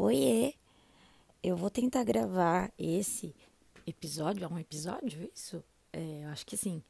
Oiê! 0.00 0.54
Eu 1.42 1.56
vou 1.56 1.68
tentar 1.68 2.04
gravar 2.04 2.72
esse 2.78 3.34
episódio. 3.84 4.44
É 4.44 4.48
um 4.48 4.56
episódio 4.56 5.28
isso? 5.34 5.60
É, 5.92 6.22
eu 6.22 6.28
acho 6.28 6.46
que 6.46 6.56
sim. 6.56 6.80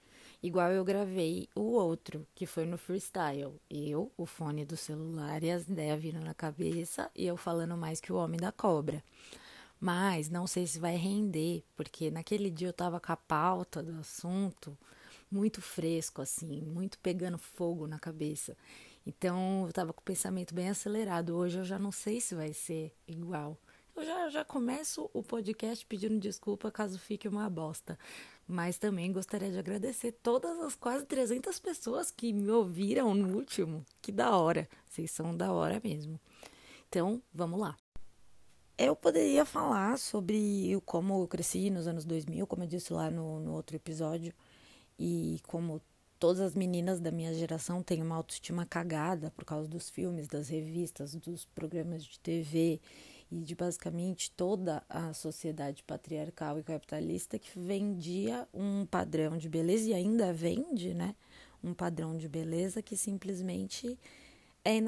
Igual 0.42 0.72
eu 0.72 0.84
gravei 0.84 1.48
o 1.54 1.62
outro, 1.62 2.26
que 2.34 2.44
foi 2.44 2.66
no 2.66 2.76
freestyle. 2.76 3.58
Eu, 3.70 4.12
o 4.14 4.26
fone 4.26 4.66
do 4.66 4.76
celular 4.76 5.42
e 5.42 5.50
as 5.50 5.66
ideias 5.66 5.98
vindo 5.98 6.20
na 6.20 6.34
cabeça 6.34 7.10
e 7.16 7.24
eu 7.26 7.38
falando 7.38 7.78
mais 7.78 7.98
que 7.98 8.12
o 8.12 8.16
homem 8.16 8.38
da 8.38 8.52
cobra. 8.52 9.02
Mas 9.80 10.28
não 10.28 10.46
sei 10.46 10.66
se 10.66 10.78
vai 10.78 10.96
render, 10.96 11.64
porque 11.74 12.10
naquele 12.10 12.50
dia 12.50 12.68
eu 12.68 12.74
tava 12.74 13.00
com 13.00 13.10
a 13.12 13.16
pauta 13.16 13.82
do 13.82 13.98
assunto 13.98 14.76
muito 15.30 15.60
fresco, 15.62 16.22
assim, 16.22 16.62
muito 16.62 16.98
pegando 16.98 17.38
fogo 17.38 17.86
na 17.86 17.98
cabeça. 17.98 18.56
Então 19.08 19.64
eu 19.66 19.72
tava 19.72 19.94
com 19.94 20.02
o 20.02 20.04
pensamento 20.04 20.54
bem 20.54 20.68
acelerado. 20.68 21.34
Hoje 21.34 21.58
eu 21.58 21.64
já 21.64 21.78
não 21.78 21.90
sei 21.90 22.20
se 22.20 22.34
vai 22.34 22.52
ser 22.52 22.94
igual. 23.06 23.56
Eu 23.96 24.04
já, 24.04 24.28
já 24.28 24.44
começo 24.44 25.08
o 25.14 25.22
podcast 25.22 25.84
pedindo 25.86 26.20
desculpa 26.20 26.70
caso 26.70 26.98
fique 26.98 27.26
uma 27.26 27.48
bosta. 27.48 27.98
Mas 28.46 28.76
também 28.76 29.10
gostaria 29.10 29.50
de 29.50 29.58
agradecer 29.58 30.12
todas 30.12 30.58
as 30.60 30.74
quase 30.74 31.06
300 31.06 31.58
pessoas 31.58 32.10
que 32.10 32.34
me 32.34 32.50
ouviram 32.50 33.14
no 33.14 33.34
último. 33.34 33.82
Que 34.02 34.12
da 34.12 34.36
hora. 34.36 34.68
Vocês 34.86 35.10
são 35.10 35.34
da 35.34 35.50
hora 35.52 35.80
mesmo. 35.82 36.20
Então, 36.86 37.22
vamos 37.32 37.58
lá. 37.58 37.78
Eu 38.76 38.94
poderia 38.94 39.46
falar 39.46 39.98
sobre 39.98 40.78
como 40.84 41.22
eu 41.22 41.26
cresci 41.26 41.70
nos 41.70 41.86
anos 41.86 42.04
2000, 42.04 42.46
como 42.46 42.62
eu 42.62 42.68
disse 42.68 42.92
lá 42.92 43.10
no, 43.10 43.40
no 43.40 43.54
outro 43.54 43.74
episódio, 43.74 44.34
e 44.98 45.40
como 45.46 45.80
todas 46.18 46.40
as 46.40 46.54
meninas 46.54 47.00
da 47.00 47.10
minha 47.10 47.32
geração 47.32 47.82
têm 47.82 48.02
uma 48.02 48.16
autoestima 48.16 48.66
cagada 48.66 49.30
por 49.36 49.44
causa 49.44 49.68
dos 49.68 49.88
filmes, 49.88 50.26
das 50.26 50.48
revistas, 50.48 51.14
dos 51.14 51.44
programas 51.44 52.04
de 52.04 52.18
TV 52.20 52.80
e 53.30 53.40
de 53.40 53.54
basicamente 53.54 54.30
toda 54.32 54.82
a 54.88 55.12
sociedade 55.12 55.82
patriarcal 55.82 56.58
e 56.58 56.62
capitalista 56.62 57.38
que 57.38 57.58
vendia 57.58 58.48
um 58.52 58.86
padrão 58.86 59.36
de 59.36 59.48
beleza 59.48 59.90
e 59.90 59.94
ainda 59.94 60.32
vende, 60.32 60.94
né? 60.94 61.14
Um 61.62 61.74
padrão 61.74 62.16
de 62.16 62.28
beleza 62.28 62.82
que 62.82 62.96
simplesmente 62.96 63.98
é 64.64 64.78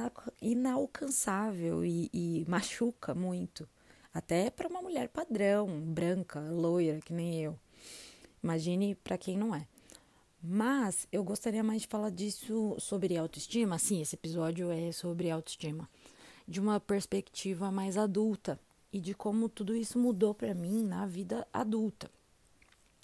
inalcançável 0.41 1.85
e, 1.85 2.11
e 2.13 2.45
machuca 2.49 3.15
muito. 3.15 3.69
Até 4.13 4.51
para 4.51 4.69
uma 4.69 4.83
mulher 4.83 5.09
padrão, 5.09 5.69
branca, 5.81 6.41
loira, 6.41 6.99
que 7.01 7.13
nem 7.13 7.41
eu. 7.41 7.59
Imagine 8.43 8.95
para 8.97 9.17
quem 9.17 9.37
não 9.37 9.55
é. 9.55 9.67
Mas 10.43 11.07
eu 11.13 11.23
gostaria 11.23 11.63
mais 11.63 11.83
de 11.83 11.89
falar 11.89 12.11
disso 12.11 12.75
sobre 12.79 13.17
autoestima. 13.17 13.79
Sim, 13.79 14.01
esse 14.01 14.15
episódio 14.15 14.71
é 14.71 14.91
sobre 14.91 15.31
autoestima, 15.31 15.89
de 16.49 16.59
uma 16.59 16.81
perspectiva 16.81 17.71
mais 17.71 17.99
adulta 17.99 18.59
e 18.93 18.99
de 18.99 19.15
como 19.15 19.49
tudo 19.49 19.77
isso 19.77 19.99
mudou 19.99 20.35
para 20.35 20.55
mim 20.55 20.83
na 20.83 21.07
vida 21.07 21.47
adulta. 21.53 22.11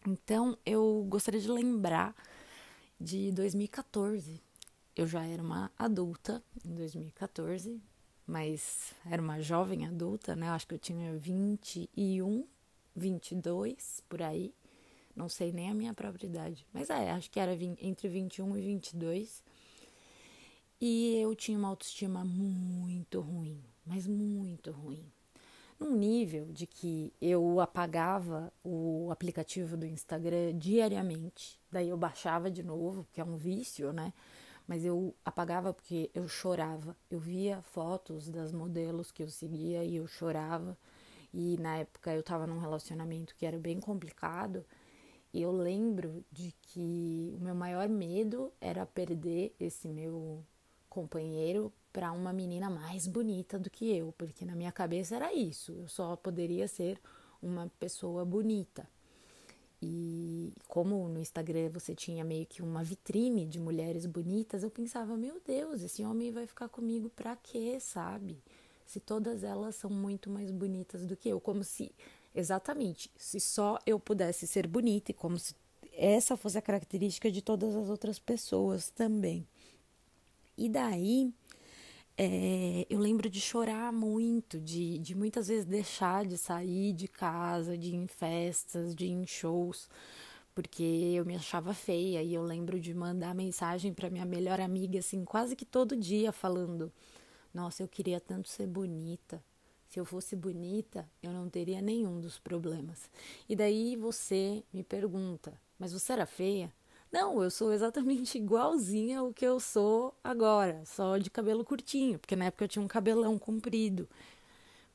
Então, 0.07 0.57
eu 0.65 1.05
gostaria 1.09 1.41
de 1.41 1.51
lembrar 1.51 2.15
de 2.99 3.31
2014. 3.33 4.41
Eu 4.95 5.07
já 5.07 5.25
era 5.27 5.43
uma 5.43 5.71
adulta 5.79 6.43
em 6.65 6.75
2014, 6.75 7.83
mas 8.27 8.95
era 9.05 9.21
uma 9.21 9.41
jovem 9.41 9.85
adulta, 9.87 10.35
né? 10.35 10.49
Acho 10.49 10.67
que 10.67 10.75
eu 10.75 10.79
tinha 10.79 11.17
21, 11.19 12.47
22 12.95 14.03
por 14.09 14.23
aí. 14.23 14.55
Não 15.17 15.29
sei 15.29 15.51
nem 15.51 15.71
a 15.71 15.75
minha 15.75 15.95
própria 15.95 16.27
idade, 16.27 16.67
mas 16.73 16.91
é, 16.91 17.11
acho 17.11 17.31
que 17.31 17.41
era 17.41 17.53
entre 17.81 18.09
21 18.09 18.57
e 18.57 18.61
22. 18.61 19.43
E 20.79 21.17
eu 21.19 21.35
tinha 21.35 21.59
uma 21.59 21.69
autoestima 21.69 22.23
muito 22.23 23.21
ruim, 23.21 23.65
mas 23.85 24.07
muito 24.07 24.71
ruim. 24.71 25.05
Num 25.81 25.97
nível 25.97 26.47
de 26.53 26.67
que 26.67 27.13
eu 27.21 27.61
apagava 27.61 28.53
o 28.63 29.09
aplicativo 29.11 29.77
do 29.77 29.87
Instagram 29.87 30.57
diariamente, 30.59 31.59
daí 31.73 31.89
eu 31.89 31.97
baixava 31.97 32.51
de 32.51 32.63
novo, 32.63 33.05
porque 33.05 33.21
é 33.21 33.25
um 33.25 33.37
vício, 33.37 33.93
né? 33.93 34.13
mas 34.67 34.85
eu 34.85 35.15
apagava 35.25 35.73
porque 35.73 36.11
eu 36.13 36.27
chorava. 36.29 36.97
Eu 37.11 37.21
via 37.21 37.63
fotos 37.63 38.29
das 38.29 38.53
modelos 38.53 39.13
que 39.13 39.23
eu 39.23 39.29
seguia 39.29 39.85
e 39.85 39.97
eu 39.97 40.07
chorava. 40.07 40.77
E 41.33 41.57
na 41.59 41.79
época 41.79 42.13
eu 42.13 42.21
estava 42.21 42.47
num 42.47 42.59
relacionamento 42.59 43.35
que 43.37 43.47
era 43.47 43.59
bem 43.59 43.79
complicado. 43.79 44.65
E 45.33 45.43
eu 45.43 45.53
lembro 45.53 46.25
de 46.31 46.55
que 46.63 47.35
o 47.39 47.45
meu 47.45 47.55
maior 47.55 47.89
medo 47.89 48.53
era 48.61 48.87
perder 48.87 49.55
esse 49.61 49.89
meu 49.89 50.43
companheiro 50.89 51.73
para 51.93 52.13
uma 52.13 52.33
menina 52.33 52.71
mais 52.71 53.07
bonita 53.07 53.59
do 53.59 53.71
que 53.71 53.95
eu, 53.95 54.15
porque 54.17 54.45
na 54.45 54.55
minha 54.55 54.73
cabeça 54.73 55.17
era 55.17 55.33
isso. 55.33 55.73
Eu 55.73 55.89
só 55.89 56.17
poderia 56.17 56.69
ser 56.69 57.01
uma 57.43 57.71
pessoa 57.79 58.25
bonita. 58.25 58.89
E 59.81 60.53
como 60.69 61.09
no 61.09 61.21
Instagram 61.21 61.71
você 61.71 61.95
tinha 61.95 62.25
meio 62.25 62.47
que 62.47 62.63
uma 62.63 62.83
vitrine 62.83 63.47
de 63.47 63.61
mulheres 63.61 64.07
bonitas, 64.07 64.63
eu 64.63 64.71
pensava, 64.71 65.17
meu 65.17 65.41
Deus, 65.45 65.83
esse 65.83 66.03
homem 66.03 66.31
vai 66.33 66.47
ficar 66.47 66.69
comigo 66.69 67.11
pra 67.11 67.37
quê, 67.37 67.79
sabe? 67.79 68.43
Se 68.87 69.01
todas 69.01 69.45
elas 69.45 69.75
são 69.75 69.91
muito 69.91 70.31
mais 70.31 70.51
bonitas 70.51 71.05
do 71.05 71.17
que 71.17 71.29
eu, 71.29 71.41
como 71.41 71.63
se 71.63 71.93
exatamente, 72.37 73.11
se 73.17 73.41
só 73.41 73.79
eu 73.87 73.99
pudesse 73.99 74.47
ser 74.47 74.67
bonita 74.67 75.11
e 75.11 75.15
como 75.15 75.39
se 75.39 75.55
essa 75.93 76.37
fosse 76.37 76.59
a 76.59 76.63
característica 76.63 77.31
de 77.31 77.41
todas 77.41 77.75
as 77.75 77.89
outras 77.89 78.19
pessoas 78.19 78.91
também. 78.91 79.47
E 80.57 80.69
daí 80.69 81.33
é, 82.19 82.87
eu 82.89 82.99
lembro 82.99 83.29
de 83.29 83.41
chorar 83.41 83.93
muito, 83.93 84.61
de, 84.61 84.99
de 84.99 85.15
muitas 85.15 85.49
vezes 85.49 85.65
deixar 85.67 86.25
de 86.25 86.39
sair 86.39 86.93
de 86.93 87.09
casa, 87.09 87.77
de 87.77 87.89
ir 87.89 87.95
em 87.95 88.07
festas, 88.07 88.95
de 88.95 89.07
ir 89.07 89.11
em 89.13 89.27
shows, 89.27 89.89
porque 90.55 90.83
eu 90.83 91.25
me 91.27 91.37
achava 91.37 91.75
feia. 91.75 92.23
E 92.23 92.33
eu 92.35 92.43
lembro 92.43 92.81
de 92.81 92.95
mandar 92.95 93.35
mensagem 93.35 93.93
para 93.93 94.11
minha 94.11 94.25
melhor 94.25 94.61
amiga, 94.61 94.99
assim, 94.99 95.25
quase 95.25 95.57
que 95.57 95.65
todo 95.65 95.97
dia, 95.97 96.33
falando: 96.33 96.93
Nossa, 97.53 97.83
eu 97.83 97.89
queria 97.89 98.21
tanto 98.21 98.49
ser 98.49 98.67
bonita. 98.67 99.43
Se 99.89 100.01
eu 100.01 100.05
fosse 100.05 100.35
bonita, 100.35 101.09
eu 101.23 101.33
não 101.33 101.49
teria 101.49 101.81
nenhum 101.81 102.21
dos 102.21 102.39
problemas. 102.39 103.11
E 103.49 103.55
daí 103.55 103.97
você 103.97 104.63
me 104.73 104.83
pergunta: 104.83 105.61
Mas 105.79 105.93
você 105.93 106.13
era 106.13 106.27
feia? 106.27 106.73
Não, 107.11 107.43
eu 107.43 107.51
sou 107.51 107.73
exatamente 107.73 108.37
igualzinha 108.39 109.21
ao 109.21 109.33
que 109.33 109.45
eu 109.45 109.61
sou 109.61 110.15
agora, 110.23 110.83
só 110.85 111.17
de 111.19 111.31
cabelo 111.31 111.65
curtinho, 111.65 112.19
porque 112.19 112.37
na 112.37 112.47
época 112.47 112.65
eu 112.65 112.69
tinha 112.69 112.85
um 112.85 112.89
cabelão 112.89 113.39
comprido. 113.39 114.09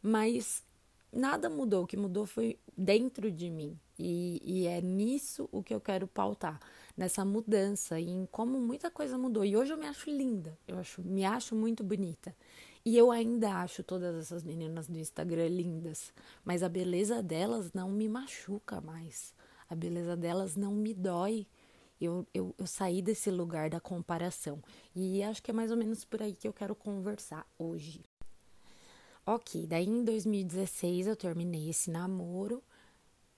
Mas 0.01 0.63
nada 1.11 1.49
mudou, 1.49 1.83
o 1.83 1.87
que 1.87 1.97
mudou 1.97 2.25
foi 2.25 2.57
dentro 2.77 3.31
de 3.31 3.49
mim. 3.49 3.77
E, 3.99 4.41
e, 4.43 4.67
é 4.67 4.81
nisso 4.81 5.47
o 5.51 5.61
que 5.61 5.73
eu 5.73 5.79
quero 5.79 6.07
pautar, 6.07 6.59
nessa 6.97 7.23
mudança 7.23 7.99
e 7.99 8.09
em 8.09 8.25
como 8.25 8.59
muita 8.59 8.89
coisa 8.89 9.17
mudou. 9.17 9.45
E 9.45 9.55
hoje 9.55 9.73
eu 9.73 9.77
me 9.77 9.85
acho 9.85 10.09
linda, 10.09 10.57
eu 10.67 10.77
acho, 10.79 11.01
me 11.03 11.23
acho 11.23 11.55
muito 11.55 11.83
bonita. 11.83 12.35
E 12.83 12.97
eu 12.97 13.11
ainda 13.11 13.55
acho 13.57 13.83
todas 13.83 14.15
essas 14.15 14.43
meninas 14.43 14.87
do 14.87 14.97
Instagram 14.97 15.47
lindas, 15.47 16.11
mas 16.43 16.63
a 16.63 16.69
beleza 16.69 17.21
delas 17.21 17.71
não 17.73 17.91
me 17.91 18.09
machuca 18.09 18.81
mais. 18.81 19.33
A 19.69 19.75
beleza 19.75 20.17
delas 20.17 20.55
não 20.55 20.73
me 20.73 20.93
dói 20.93 21.47
eu, 22.01 22.25
eu, 22.33 22.55
eu 22.57 22.65
saí 22.65 23.01
desse 23.01 23.29
lugar 23.29 23.69
da 23.69 23.79
comparação. 23.79 24.61
E 24.95 25.21
acho 25.21 25.41
que 25.43 25.51
é 25.51 25.53
mais 25.53 25.69
ou 25.69 25.77
menos 25.77 26.03
por 26.03 26.21
aí 26.21 26.33
que 26.33 26.47
eu 26.47 26.53
quero 26.53 26.75
conversar 26.75 27.45
hoje. 27.59 28.01
Ok, 29.23 29.67
daí 29.67 29.85
em 29.85 30.03
2016 30.03 31.05
eu 31.05 31.15
terminei 31.15 31.69
esse 31.69 31.91
namoro, 31.91 32.63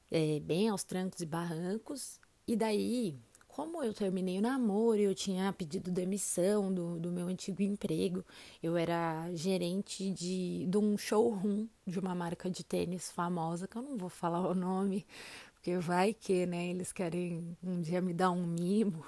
é, 0.10 0.40
bem 0.40 0.70
aos 0.70 0.84
trancos 0.86 1.20
e 1.20 1.26
barrancos. 1.26 2.22
E 2.48 2.56
daí, 2.56 3.20
como 3.54 3.84
eu 3.84 3.94
terminei 3.94 4.40
o 4.40 4.42
namoro, 4.42 5.00
eu 5.00 5.14
tinha 5.14 5.54
pedido 5.54 5.92
demissão 5.92 6.74
do, 6.74 7.00
do 7.00 7.12
meu 7.12 7.28
antigo 7.28 7.62
emprego. 7.62 8.26
Eu 8.64 8.76
era 8.76 9.30
gerente 9.36 10.10
de, 10.10 10.66
de 10.66 10.78
um 10.78 10.98
showroom 10.98 11.68
de 11.86 12.00
uma 12.00 12.16
marca 12.16 12.50
de 12.50 12.64
tênis 12.64 13.12
famosa, 13.12 13.68
que 13.68 13.78
eu 13.78 13.84
não 13.84 13.96
vou 13.96 14.10
falar 14.10 14.40
o 14.40 14.56
nome, 14.56 15.06
porque 15.54 15.78
vai 15.78 16.16
que, 16.16 16.48
né, 16.48 16.70
eles 16.70 16.92
querem 16.92 17.56
um 17.64 17.80
dia 17.80 18.02
me 18.02 18.12
dar 18.12 18.32
um 18.32 18.46
mimo. 18.46 19.06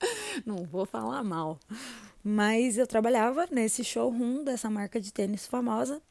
Não 0.44 0.66
vou 0.66 0.84
falar 0.84 1.24
mal. 1.24 1.58
Mas 2.22 2.76
eu 2.76 2.86
trabalhava 2.86 3.48
nesse 3.50 3.82
showroom 3.82 4.44
dessa 4.44 4.68
marca 4.68 5.00
de 5.00 5.10
tênis 5.10 5.46
famosa 5.46 6.02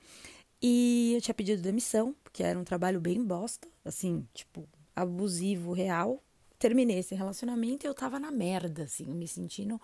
e 0.60 1.13
eu 1.13 1.22
tinha 1.22 1.36
pedido 1.36 1.62
demissão, 1.62 2.16
porque 2.24 2.42
era 2.42 2.57
um 2.57 2.63
trabalho 2.63 3.00
bem 3.00 3.24
bosta, 3.24 3.68
assim, 3.83 4.25
tipo, 4.33 4.68
abusivo 4.95 5.74
real. 5.74 6.24
Terminei 6.57 7.00
esse 7.00 7.13
relacionamento 7.13 7.86
e 7.86 7.88
eu 7.88 7.94
tava 7.94 8.19
na 8.19 8.31
merda, 8.31 8.84
assim, 8.84 9.06
me 9.06 9.28
sentindo 9.28 9.80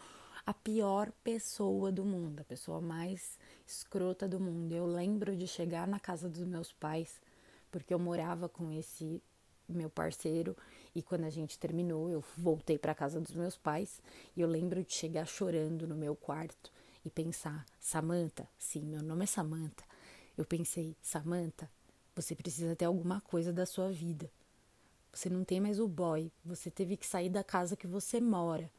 a 0.45 0.53
pior 0.53 1.11
pessoa 1.23 1.91
do 1.91 2.05
mundo, 2.05 2.39
a 2.39 2.43
pessoa 2.43 2.79
mais 2.81 3.37
escrota 3.67 4.27
do 4.27 4.39
mundo. 4.39 4.73
Eu 4.73 4.85
lembro 4.85 5.35
de 5.35 5.47
chegar 5.47 5.87
na 5.87 5.99
casa 5.99 6.29
dos 6.29 6.43
meus 6.43 6.71
pais, 6.71 7.21
porque 7.69 7.93
eu 7.93 7.99
morava 7.99 8.47
com 8.47 8.71
esse 8.71 9.21
meu 9.67 9.89
parceiro 9.89 10.55
e 10.93 11.01
quando 11.01 11.23
a 11.25 11.29
gente 11.29 11.57
terminou, 11.57 12.09
eu 12.09 12.23
voltei 12.37 12.77
para 12.77 12.95
casa 12.95 13.19
dos 13.19 13.33
meus 13.33 13.57
pais 13.57 14.01
e 14.35 14.41
eu 14.41 14.47
lembro 14.47 14.83
de 14.83 14.93
chegar 14.93 15.25
chorando 15.25 15.87
no 15.87 15.95
meu 15.95 16.15
quarto 16.15 16.71
e 17.05 17.09
pensar: 17.09 17.65
Samantha, 17.79 18.47
sim, 18.57 18.81
meu 18.81 19.01
nome 19.01 19.23
é 19.23 19.27
Samantha. 19.27 19.83
Eu 20.37 20.45
pensei, 20.45 20.95
Samantha, 21.01 21.69
você 22.15 22.35
precisa 22.35 22.75
ter 22.75 22.85
alguma 22.85 23.21
coisa 23.21 23.53
da 23.53 23.65
sua 23.65 23.91
vida. 23.91 24.29
Você 25.13 25.29
não 25.29 25.43
tem 25.43 25.59
mais 25.59 25.79
o 25.79 25.87
boy, 25.87 26.31
você 26.43 26.71
teve 26.71 26.95
que 26.95 27.05
sair 27.05 27.29
da 27.29 27.43
casa 27.43 27.75
que 27.75 27.87
você 27.87 28.21
mora. 28.21 28.71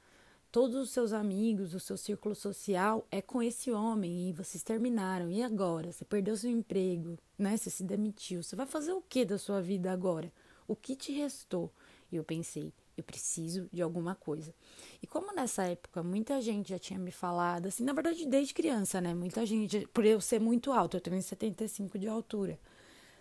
Todos 0.51 0.77
os 0.77 0.91
seus 0.91 1.13
amigos, 1.15 1.73
o 1.73 1.81
seu 1.81 1.97
círculo 1.97 2.35
social 2.35 3.07
é 3.11 3.23
com 3.23 3.43
esse 3.43 3.73
homem 3.73 4.29
e 4.29 4.33
vocês 4.35 4.63
terminaram. 4.63 5.31
E 5.31 5.43
agora? 5.43 5.91
Você 5.91 6.05
perdeu 6.05 6.37
seu 6.37 6.51
emprego, 6.51 7.17
né? 7.39 7.57
Você 7.57 7.71
se 7.71 7.83
demitiu. 7.83 8.43
Você 8.43 8.55
vai 8.55 8.67
fazer 8.67 8.93
o 8.93 9.01
que 9.01 9.25
da 9.25 9.39
sua 9.39 9.63
vida 9.63 9.91
agora? 9.91 10.31
O 10.69 10.77
que 10.77 10.95
te 10.95 11.11
restou? 11.11 11.73
E 12.11 12.17
eu 12.17 12.23
pensei, 12.23 12.71
eu 12.99 13.03
preciso 13.03 13.67
de 13.73 13.81
alguma 13.81 14.15
coisa. 14.15 14.55
E 15.03 15.07
como 15.07 15.35
nessa 15.35 15.63
época 15.65 16.03
muita 16.03 16.39
gente 16.43 16.69
já 16.69 16.79
tinha 16.79 16.99
me 16.99 17.11
falado, 17.11 17.69
assim, 17.69 17.83
na 17.83 17.95
verdade 17.95 18.27
desde 18.27 18.53
criança, 18.53 19.01
né? 19.01 19.15
Muita 19.15 19.47
gente, 19.47 19.87
por 19.89 20.05
eu 20.05 20.21
ser 20.21 20.39
muito 20.39 20.71
alto, 20.71 20.99
eu 20.99 21.01
tenho 21.01 21.23
75 21.23 21.99
de 21.99 22.09
altura. 22.09 22.59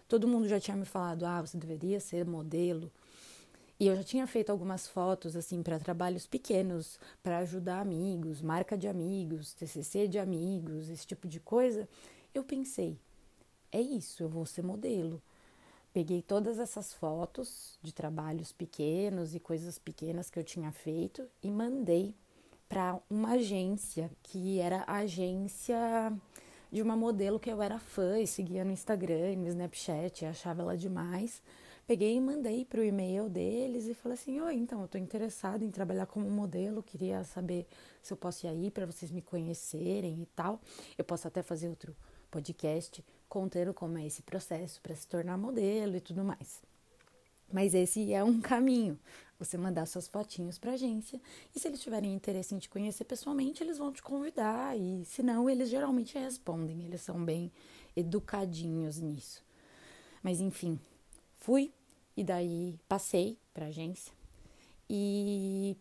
Todo 0.06 0.28
mundo 0.28 0.50
já 0.50 0.60
tinha 0.60 0.76
me 0.76 0.84
falado, 0.84 1.26
ah, 1.26 1.40
você 1.40 1.58
deveria 1.58 2.02
ser 2.02 2.26
modelo. 2.26 2.92
E 3.82 3.88
eu 3.88 3.96
já 3.96 4.04
tinha 4.04 4.28
feito 4.28 4.52
algumas 4.52 4.88
fotos, 4.88 5.36
assim, 5.36 5.64
para 5.64 5.80
trabalhos 5.80 6.28
pequenos, 6.28 7.00
para 7.24 7.40
ajudar 7.40 7.80
amigos, 7.80 8.40
marca 8.40 8.78
de 8.78 8.88
amigos, 8.88 9.56
TCC 9.56 10.08
de 10.08 10.20
amigos, 10.20 10.88
esse 10.88 11.08
tipo 11.08 11.28
de 11.28 11.40
coisa. 11.40 11.90
Eu 12.32 12.44
pensei, 12.44 12.96
é 13.72 13.82
isso, 13.82 14.22
eu 14.22 14.30
vou 14.30 14.46
ser 14.46 14.62
modelo. 14.62 15.20
Peguei 15.92 16.22
todas 16.22 16.60
essas 16.60 16.94
fotos 16.94 17.80
de 17.82 17.92
trabalhos 17.92 18.52
pequenos 18.52 19.34
e 19.34 19.40
coisas 19.40 19.80
pequenas 19.80 20.30
que 20.30 20.38
eu 20.38 20.44
tinha 20.44 20.72
feito 20.72 21.28
e 21.42 21.50
mandei 21.50 22.14
para 22.70 23.00
uma 23.10 23.32
agência 23.32 24.12
que 24.22 24.60
era 24.60 24.84
a 24.86 24.98
agência 24.98 26.14
de 26.72 26.84
uma 26.84 26.96
modelo 26.96 27.40
que 27.40 27.50
eu 27.50 27.64
era 27.64 27.80
fã 27.80 28.20
e 28.20 28.28
seguia 28.28 28.64
no 28.64 28.72
Instagram 28.72 29.38
no 29.38 29.48
Snapchat, 29.48 30.24
achava 30.24 30.62
ela 30.62 30.78
demais. 30.78 31.42
Peguei 31.88 32.16
e 32.16 32.22
mandei 32.22 32.64
para 32.64 32.80
o 32.80 32.84
e-mail 32.84 33.30
deles 33.30 33.86
e 33.88 33.94
falei 33.94 34.18
assim: 34.18 34.40
Oi, 34.40 34.56
então, 34.56 34.80
eu 34.80 34.86
estou 34.86 35.02
interessada 35.02 35.66
em 35.66 35.72
trabalhar 35.72 36.06
como 36.06 36.30
modelo, 36.30 36.84
queria 36.84 37.24
saber 37.24 37.68
se 38.02 38.14
eu 38.14 38.18
posso 38.18 38.46
ir 38.46 38.50
aí 38.50 38.72
para 38.72 38.86
vocês 38.86 39.12
me 39.12 39.22
conhecerem 39.22 40.22
e 40.22 40.26
tal. 40.28 40.62
Eu 40.98 41.04
posso 41.04 41.28
até 41.28 41.42
fazer 41.42 41.68
outro 41.70 41.96
podcast 42.30 43.04
contando 43.28 43.74
como 43.74 43.98
é 43.98 44.06
esse 44.06 44.22
processo 44.22 44.82
para 44.82 44.96
se 44.96 45.08
tornar 45.08 45.38
modelo 45.38 45.98
e 45.98 46.02
tudo 46.02 46.24
mais. 46.24 46.62
Mas 47.52 47.74
esse 47.74 48.14
é 48.14 48.24
um 48.24 48.40
caminho. 48.42 48.98
Você 49.38 49.58
mandar 49.58 49.88
suas 49.88 50.08
fotinhos 50.08 50.60
para 50.60 50.74
agência 50.74 51.20
e 51.54 51.60
se 51.60 51.68
eles 51.68 51.82
tiverem 51.82 52.14
interesse 52.14 52.54
em 52.54 52.60
te 52.60 52.70
conhecer 52.70 53.04
pessoalmente, 53.06 53.64
eles 53.64 53.80
vão 53.80 53.92
te 53.92 54.02
convidar 54.02 54.78
e 54.78 55.04
se 55.04 55.24
não, 55.24 55.50
eles 55.50 55.70
geralmente 55.70 56.18
respondem. 56.18 56.86
Eles 56.86 57.02
são 57.02 57.26
bem 57.26 57.52
educadinhos 57.96 59.00
nisso. 59.00 59.44
Mas 60.22 60.40
enfim, 60.40 60.80
fui 61.42 61.74
e 62.16 62.24
daí 62.24 62.80
passei 62.88 63.38
para 63.54 63.66
agência. 63.66 64.14
E 64.90 65.78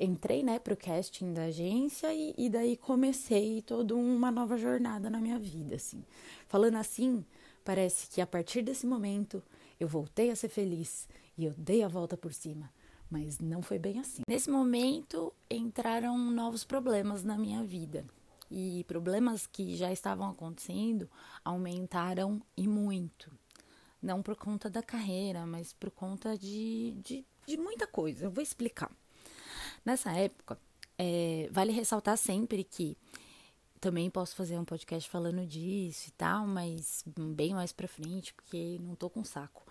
entrei 0.00 0.42
né 0.42 0.58
para 0.58 0.74
o 0.74 0.76
casting 0.76 1.32
da 1.32 1.44
agência 1.44 2.12
e, 2.12 2.34
e, 2.36 2.50
daí 2.50 2.76
comecei 2.76 3.62
toda 3.62 3.94
uma 3.94 4.30
nova 4.30 4.58
jornada 4.58 5.08
na 5.08 5.18
minha 5.18 5.38
vida 5.38 5.76
assim. 5.76 6.04
Falando 6.46 6.76
assim 6.76 7.24
parece 7.64 8.08
que 8.10 8.20
a 8.20 8.26
partir 8.26 8.60
desse 8.62 8.86
momento 8.86 9.42
eu 9.80 9.88
voltei 9.88 10.30
a 10.30 10.36
ser 10.36 10.50
feliz 10.50 11.08
e 11.38 11.46
eu 11.46 11.54
dei 11.56 11.82
a 11.82 11.88
volta 11.88 12.16
por 12.16 12.32
cima 12.32 12.70
mas 13.10 13.38
não 13.38 13.62
foi 13.62 13.78
bem 13.78 14.00
assim. 14.00 14.22
Nesse 14.28 14.50
momento 14.50 15.32
entraram 15.50 16.18
novos 16.18 16.64
problemas 16.64 17.22
na 17.22 17.38
minha 17.38 17.62
vida 17.62 18.04
e 18.50 18.84
problemas 18.88 19.46
que 19.46 19.76
já 19.76 19.92
estavam 19.92 20.28
acontecendo 20.28 21.08
aumentaram 21.44 22.42
e 22.56 22.66
muito 22.66 23.30
não 24.04 24.22
por 24.22 24.36
conta 24.36 24.68
da 24.70 24.82
carreira 24.82 25.46
mas 25.46 25.72
por 25.72 25.90
conta 25.90 26.36
de, 26.36 26.92
de 27.02 27.24
de 27.46 27.56
muita 27.56 27.86
coisa. 27.86 28.26
Eu 28.26 28.30
vou 28.30 28.42
explicar. 28.42 28.90
Nessa 29.84 30.12
época, 30.12 30.58
é, 30.96 31.48
vale 31.50 31.72
ressaltar 31.72 32.16
sempre 32.16 32.64
que 32.64 32.96
também 33.80 34.08
posso 34.08 34.34
fazer 34.34 34.58
um 34.58 34.64
podcast 34.64 35.08
falando 35.08 35.46
disso 35.46 36.08
e 36.08 36.12
tal, 36.12 36.46
mas 36.46 37.04
bem 37.06 37.52
mais 37.52 37.72
pra 37.72 37.86
frente, 37.86 38.32
porque 38.32 38.78
não 38.80 38.94
tô 38.94 39.10
com 39.10 39.22
saco. 39.22 39.66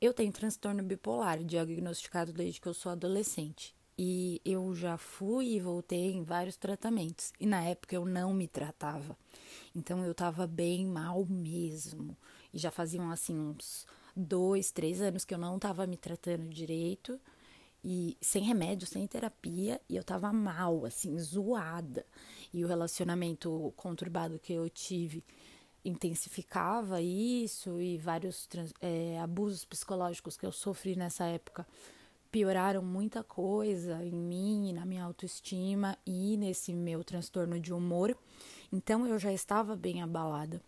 Eu 0.00 0.12
tenho 0.12 0.32
transtorno 0.32 0.82
bipolar, 0.82 1.38
diagnosticado 1.44 2.32
desde 2.32 2.60
que 2.60 2.66
eu 2.66 2.74
sou 2.74 2.90
adolescente. 2.90 3.74
E 3.96 4.40
eu 4.44 4.74
já 4.74 4.96
fui 4.96 5.54
e 5.54 5.60
voltei 5.60 6.12
em 6.12 6.24
vários 6.24 6.56
tratamentos. 6.56 7.32
E 7.38 7.46
na 7.46 7.62
época 7.62 7.94
eu 7.94 8.04
não 8.04 8.34
me 8.34 8.48
tratava. 8.48 9.16
Então 9.76 10.04
eu 10.04 10.12
tava 10.12 10.44
bem 10.44 10.84
mal 10.84 11.24
mesmo. 11.26 12.16
E 12.52 12.58
já 12.58 12.70
faziam 12.70 13.10
assim 13.10 13.38
uns 13.38 13.86
dois, 14.14 14.70
três 14.70 15.00
anos 15.00 15.24
que 15.24 15.34
eu 15.34 15.38
não 15.38 15.56
estava 15.56 15.86
me 15.86 15.96
tratando 15.96 16.48
direito 16.48 17.18
e 17.84 18.16
sem 18.20 18.42
remédio, 18.44 18.86
sem 18.86 19.06
terapia, 19.06 19.80
e 19.88 19.96
eu 19.96 20.04
tava 20.04 20.32
mal, 20.32 20.84
assim, 20.84 21.18
zoada. 21.18 22.06
E 22.52 22.64
o 22.64 22.68
relacionamento 22.68 23.72
conturbado 23.76 24.38
que 24.38 24.52
eu 24.52 24.68
tive 24.70 25.24
intensificava 25.84 27.00
isso 27.02 27.80
e 27.80 27.98
vários 27.98 28.48
é, 28.80 29.18
abusos 29.18 29.64
psicológicos 29.64 30.36
que 30.36 30.46
eu 30.46 30.52
sofri 30.52 30.94
nessa 30.94 31.24
época 31.24 31.66
pioraram 32.30 32.82
muita 32.82 33.24
coisa 33.24 34.02
em 34.02 34.12
mim, 34.12 34.72
na 34.72 34.86
minha 34.86 35.04
autoestima 35.04 35.98
e 36.06 36.36
nesse 36.36 36.72
meu 36.72 37.02
transtorno 37.02 37.58
de 37.58 37.74
humor. 37.74 38.16
Então 38.72 39.06
eu 39.06 39.18
já 39.18 39.32
estava 39.32 39.76
bem 39.76 40.00
abalada. 40.00 40.62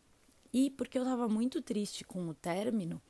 E 0.55 0.71
porque 0.71 0.97
eu 0.97 1.03
estava 1.03 1.29
muito 1.29 1.61
triste 1.61 2.05
com 2.05 2.29
o 2.29 2.35
término, 2.35 3.03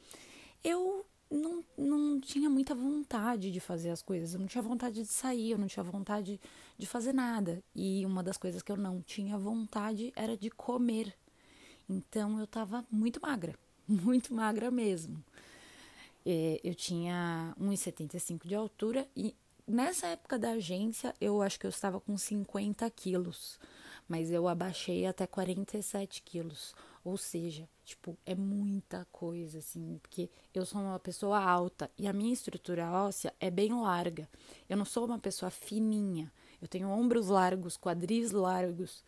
eu 0.65 1.05
não, 1.31 1.63
não 1.77 2.19
tinha 2.19 2.49
muita 2.49 2.75
vontade 2.75 3.51
de 3.51 3.61
fazer 3.61 3.91
as 3.91 4.01
coisas, 4.01 4.33
eu 4.33 4.41
não 4.41 4.47
tinha 4.47 4.63
vontade 4.63 5.03
de 5.03 5.07
sair, 5.07 5.51
eu 5.51 5.59
não 5.59 5.67
tinha 5.67 5.85
vontade 5.85 6.41
de 6.79 6.87
fazer 6.87 7.13
nada. 7.13 7.63
E 7.77 8.07
uma 8.07 8.23
das 8.23 8.39
coisas 8.39 8.63
que 8.63 8.73
eu 8.73 8.79
não 8.79 9.03
tinha 9.03 9.37
vontade 9.37 10.11
era 10.17 10.39
de 10.39 10.49
comer. 10.49 11.15
Então 11.87 12.41
eu 12.41 12.47
tava 12.47 12.83
muito 12.91 13.21
magra, 13.21 13.55
muito 13.87 14.33
magra 14.33 14.71
mesmo. 14.71 15.23
É, 16.25 16.59
eu 16.65 16.75
tinha 16.75 17.55
1,75 17.61 18.49
de 18.49 18.55
altura 18.55 19.07
e 19.15 19.35
nessa 19.69 20.07
época 20.07 20.39
da 20.39 20.53
agência 20.53 21.15
eu 21.21 21.43
acho 21.43 21.61
que 21.61 21.67
eu 21.67 21.71
estava 21.71 22.01
com 22.01 22.17
50 22.17 22.89
quilos, 22.89 23.61
mas 24.09 24.31
eu 24.31 24.49
abaixei 24.49 25.05
até 25.05 25.27
47 25.27 26.23
quilos. 26.23 26.75
Ou 27.05 27.19
seja, 27.19 27.69
tipo, 27.85 28.17
é 28.25 28.35
muita 28.35 29.07
coisa, 29.13 29.59
assim, 29.59 29.99
porque 30.03 30.31
eu 30.55 30.65
sou 30.65 30.81
uma 30.81 30.99
pessoa 30.99 31.39
alta 31.39 31.91
e 31.99 32.07
a 32.07 32.15
minha 32.15 32.33
estrutura 32.33 32.91
óssea 32.91 33.35
é 33.39 33.51
bem 33.51 33.75
larga. 33.75 34.27
Eu 34.69 34.77
não 34.79 34.87
sou 34.87 35.05
uma 35.05 35.19
pessoa 35.19 35.51
fininha. 35.51 36.33
Eu 36.63 36.67
tenho 36.67 36.89
ombros 36.89 37.29
largos, 37.29 37.77
quadris 37.77 38.31
largos. 38.31 39.05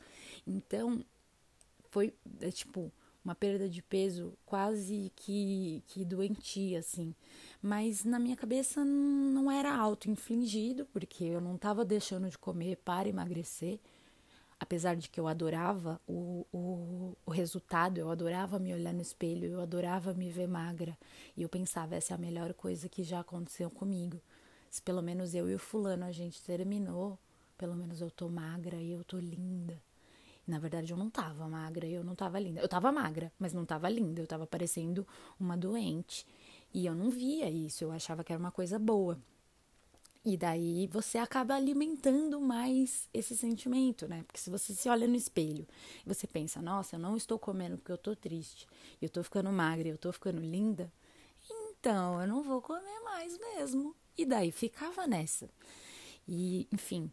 Então, 0.47 1.03
foi, 1.91 2.13
é, 2.43 2.51
tipo, 2.51 2.93
uma 3.25 3.35
perda 3.35 3.67
de 3.67 3.83
peso 3.83 4.37
quase 4.45 5.11
que, 5.17 5.83
que 5.87 6.05
doentia, 6.05 6.81
assim. 6.81 7.15
Mas 7.63 8.05
na 8.05 8.19
minha 8.19 8.37
cabeça 8.37 8.85
não 8.85 9.51
era 9.51 9.75
auto-infligido, 9.75 10.85
porque 10.93 11.25
eu 11.25 11.41
não 11.41 11.57
estava 11.57 11.83
deixando 11.83 12.29
de 12.29 12.37
comer 12.37 12.77
para 12.77 13.09
emagrecer 13.09 13.81
apesar 14.59 14.97
de 14.97 15.09
que 15.09 15.21
eu 15.21 15.29
adorava 15.29 16.01
o, 16.07 16.47
o, 16.53 17.17
o, 17.27 17.31
resultado, 17.31 17.99
eu 17.99 18.11
adorava 18.11 18.59
me 18.59 18.73
olhar 18.73 18.93
no 18.93 19.03
espelho, 19.03 19.47
eu 19.47 19.61
adorava 19.61 20.15
me 20.15 20.31
ver 20.31 20.47
magra. 20.47 20.97
E 21.37 21.43
eu 21.43 21.49
pensava, 21.49 21.95
essa 21.95 22.15
é 22.15 22.17
a 22.17 22.19
melhor 22.19 22.55
coisa 22.55 22.89
que 22.89 23.03
já 23.03 23.21
aconteceu 23.21 23.71
comigo. 23.71 24.21
Se 24.71 24.83
pelo 24.83 25.03
menos 25.03 25.35
eu 25.35 25.49
e 25.51 25.55
o 25.55 25.59
fulano 25.59 26.05
a 26.05 26.13
gente 26.13 26.43
terminou, 26.43 27.19
pelo 27.57 27.75
menos 27.75 28.01
eu 28.01 28.11
tô 28.11 28.29
magra 28.29 28.77
e 28.77 28.93
eu 28.93 29.05
tô 29.05 29.19
linda. 29.19 29.81
Na 30.47 30.59
verdade, 30.59 30.93
eu 30.93 30.97
não 30.97 31.11
tava 31.11 31.49
magra 31.49 31.87
eu 31.87 32.05
não 32.05 32.15
tava 32.15 32.39
linda. 32.39 32.61
Eu 32.61 32.69
tava 32.69 32.93
magra, 32.93 33.33
mas 33.39 33.53
não 33.53 33.65
tava 33.65 33.89
linda. 33.89 34.21
Eu 34.21 34.27
tava 34.27 34.47
parecendo 34.47 35.07
uma 35.41 35.57
doente. 35.57 36.27
E 36.73 36.87
eu 36.87 36.95
não 36.95 37.11
via 37.11 37.51
isso, 37.51 37.85
eu 37.85 37.91
achava 37.91 38.23
que 38.23 38.33
era 38.33 38.39
uma 38.39 38.53
coisa 38.53 38.79
boa. 38.79 39.19
E 40.29 40.37
daí 40.37 40.89
você 40.89 41.19
acaba 41.19 41.55
alimentando 41.55 42.41
mais 42.41 43.09
esse 43.15 43.37
sentimento, 43.37 44.09
né? 44.09 44.25
Porque 44.27 44.41
se 44.41 44.51
você 44.51 44.75
se 44.75 44.89
olha 44.89 45.07
no 45.07 45.15
espelho 45.15 45.65
e 46.05 46.09
você 46.13 46.27
pensa, 46.27 46.61
nossa, 46.61 46.97
eu 46.97 46.99
não 46.99 47.17
estou 47.17 47.39
comendo 47.39 47.77
porque 47.79 47.93
eu 47.93 47.97
tô 47.97 48.17
triste, 48.17 48.67
eu 49.01 49.09
tô 49.09 49.23
ficando 49.23 49.53
magra, 49.53 49.87
eu 49.89 49.97
tô 49.97 50.13
ficando 50.13 50.41
linda, 50.41 50.93
então 51.79 52.21
eu 52.21 52.27
não 52.27 52.43
vou 52.43 52.61
comer 52.61 53.01
mais 53.05 53.39
mesmo. 53.39 53.95
E 54.19 54.27
daí 54.27 54.51
ficava 54.51 55.07
nessa. 55.07 55.49
E, 56.27 56.67
enfim, 56.73 57.09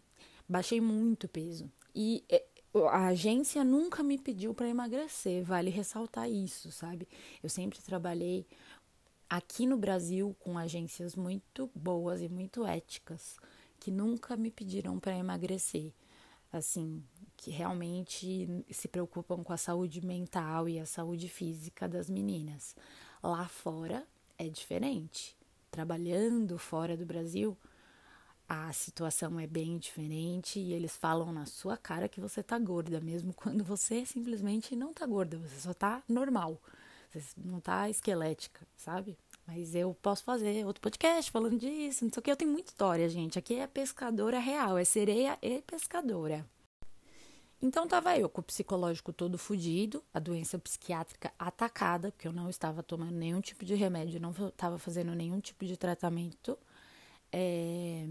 baixei 0.50 0.82
muito 0.82 1.28
peso. 1.28 1.72
E 1.94 2.24
é, 2.28 2.44
a 2.90 3.10
agência 3.10 3.64
nunca 3.64 4.02
me 4.02 4.18
pediu 4.18 4.56
para 4.56 4.68
emagrecer, 4.68 5.44
vale 5.44 5.70
ressaltar 5.70 6.28
isso, 6.28 6.72
sabe? 6.72 7.08
Eu 7.44 7.50
sempre 7.50 7.80
trabalhei 7.80 8.48
aqui 9.36 9.66
no 9.66 9.78
Brasil 9.78 10.36
com 10.40 10.60
agências 10.60 11.16
muito 11.16 11.68
boas 11.74 12.22
e 12.22 12.30
muito 12.30 12.64
éticas 12.68 13.36
que 13.80 13.90
nunca 13.90 14.38
me 14.38 14.52
pediram 14.52 15.00
para 15.00 15.18
emagrecer. 15.18 15.92
Assim, 16.52 17.04
que 17.36 17.50
realmente 17.50 18.64
se 18.70 18.88
preocupam 18.88 19.44
com 19.44 19.52
a 19.52 19.58
saúde 19.58 20.06
mental 20.06 20.70
e 20.70 20.80
a 20.80 20.86
saúde 20.86 21.28
física 21.28 21.88
das 21.88 22.12
meninas. 22.12 22.76
Lá 23.24 23.48
fora 23.48 24.06
é 24.38 24.48
diferente. 24.48 25.36
Trabalhando 25.72 26.60
fora 26.60 26.96
do 26.96 27.04
Brasil, 27.04 27.58
a 28.48 28.72
situação 28.72 29.40
é 29.40 29.48
bem 29.48 29.80
diferente 29.80 30.60
e 30.60 30.74
eles 30.74 30.96
falam 30.96 31.34
na 31.34 31.48
sua 31.48 31.76
cara 31.76 32.08
que 32.08 32.22
você 32.22 32.44
tá 32.44 32.60
gorda, 32.60 33.02
mesmo 33.02 33.34
quando 33.34 33.64
você 33.64 34.06
simplesmente 34.06 34.76
não 34.76 34.94
tá 34.94 35.08
gorda, 35.08 35.40
você 35.40 35.60
só 35.60 35.74
tá 35.74 36.04
normal. 36.08 36.62
Não 37.38 37.60
tá 37.60 37.90
esquelética, 37.90 38.66
sabe? 38.76 39.18
Mas 39.46 39.76
eu 39.76 39.94
posso 40.02 40.24
fazer 40.24 40.66
outro 40.66 40.82
podcast 40.82 41.30
falando 41.30 41.58
disso, 41.58 42.06
não 42.06 42.12
sei 42.12 42.20
o 42.20 42.24
que. 42.24 42.32
Eu 42.32 42.36
tenho 42.36 42.52
muita 42.52 42.72
história, 42.72 43.10
gente. 43.10 43.38
Aqui 43.38 43.56
é 43.56 43.68
pescadora 43.68 44.40
real, 44.40 44.78
é 44.78 44.86
sereia 44.86 45.38
e 45.42 45.62
pescadora. 45.62 46.46
Então 47.62 47.88
tava 47.88 48.18
eu 48.18 48.28
com 48.30 48.42
o 48.42 48.44
psicológico 48.44 49.14
todo 49.14 49.38
fudido, 49.38 50.04
a 50.14 50.20
doença 50.20 50.60
psiquiátrica 50.60 51.32
atacada, 51.40 52.12
porque 52.12 52.28
eu 52.28 52.34
não 52.34 52.50
estava 52.50 52.84
tomando 52.84 53.16
nenhum 53.16 53.40
tipo 53.40 53.64
de 53.64 53.74
remédio, 53.74 54.20
não 54.20 54.32
estava 54.32 54.78
fazendo 54.78 55.16
nenhum 55.16 55.40
tipo 55.40 55.66
de 55.66 55.78
tratamento. 55.78 56.58
É, 57.32 58.06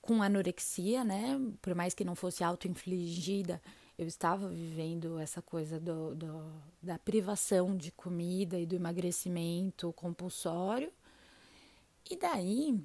com 0.00 0.20
anorexia, 0.20 1.04
né? 1.04 1.40
Por 1.62 1.74
mais 1.76 1.94
que 1.94 2.04
não 2.04 2.16
fosse 2.16 2.42
auto-infligida, 2.42 3.62
eu 3.98 4.06
estava 4.06 4.48
vivendo 4.48 5.18
essa 5.18 5.42
coisa 5.42 5.78
do, 5.78 6.14
do, 6.14 6.52
da 6.82 6.98
privação 6.98 7.76
de 7.76 7.92
comida 7.92 8.58
e 8.58 8.66
do 8.66 8.74
emagrecimento 8.74 9.92
compulsório. 9.92 10.92
E 12.10 12.16
daí, 12.16 12.80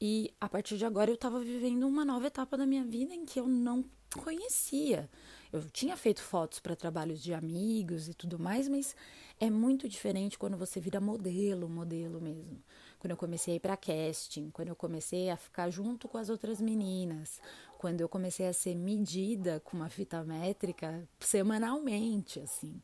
e 0.00 0.34
a 0.40 0.48
partir 0.48 0.76
de 0.76 0.84
agora, 0.84 1.10
eu 1.10 1.14
estava 1.14 1.40
vivendo 1.40 1.86
uma 1.86 2.04
nova 2.04 2.26
etapa 2.26 2.56
da 2.56 2.66
minha 2.66 2.84
vida 2.84 3.14
em 3.14 3.24
que 3.24 3.40
eu 3.40 3.46
não 3.46 3.84
conhecia. 4.18 5.08
Eu 5.52 5.62
tinha 5.70 5.96
feito 5.96 6.20
fotos 6.20 6.58
para 6.60 6.76
trabalhos 6.76 7.22
de 7.22 7.32
amigos 7.32 8.08
e 8.08 8.14
tudo 8.14 8.38
mais, 8.38 8.68
mas 8.68 8.94
é 9.38 9.48
muito 9.48 9.88
diferente 9.88 10.38
quando 10.38 10.56
você 10.56 10.80
vira 10.80 11.00
modelo, 11.00 11.68
modelo 11.68 12.20
mesmo. 12.20 12.62
Quando 12.98 13.12
eu 13.12 13.16
comecei 13.16 13.54
a 13.54 13.56
ir 13.56 13.60
para 13.60 13.76
casting, 13.76 14.50
quando 14.50 14.68
eu 14.68 14.76
comecei 14.76 15.30
a 15.30 15.36
ficar 15.36 15.70
junto 15.70 16.08
com 16.08 16.18
as 16.18 16.28
outras 16.28 16.60
meninas, 16.60 17.40
quando 17.84 18.00
eu 18.00 18.08
comecei 18.08 18.46
a 18.46 18.52
ser 18.54 18.74
medida 18.74 19.60
com 19.60 19.76
uma 19.76 19.90
fita 19.90 20.24
métrica 20.24 21.06
semanalmente, 21.20 22.40
assim. 22.40 22.80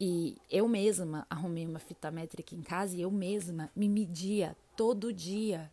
E 0.00 0.36
eu 0.50 0.66
mesma 0.66 1.24
arrumei 1.30 1.64
uma 1.64 1.78
fita 1.78 2.10
métrica 2.10 2.52
em 2.52 2.60
casa 2.60 2.96
e 2.96 3.02
eu 3.02 3.12
mesma 3.12 3.70
me 3.76 3.88
media 3.88 4.56
todo 4.76 5.12
dia, 5.12 5.70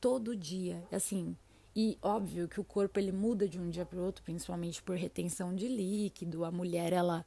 todo 0.00 0.34
dia, 0.34 0.82
assim, 0.90 1.36
e 1.76 1.98
óbvio 2.00 2.48
que 2.48 2.58
o 2.58 2.64
corpo 2.64 2.98
ele 2.98 3.12
muda 3.12 3.46
de 3.46 3.60
um 3.60 3.68
dia 3.68 3.84
para 3.84 3.98
o 3.98 4.02
outro, 4.02 4.24
principalmente 4.24 4.82
por 4.82 4.96
retenção 4.96 5.54
de 5.54 5.68
líquido. 5.68 6.46
A 6.46 6.50
mulher 6.50 6.94
ela 6.94 7.22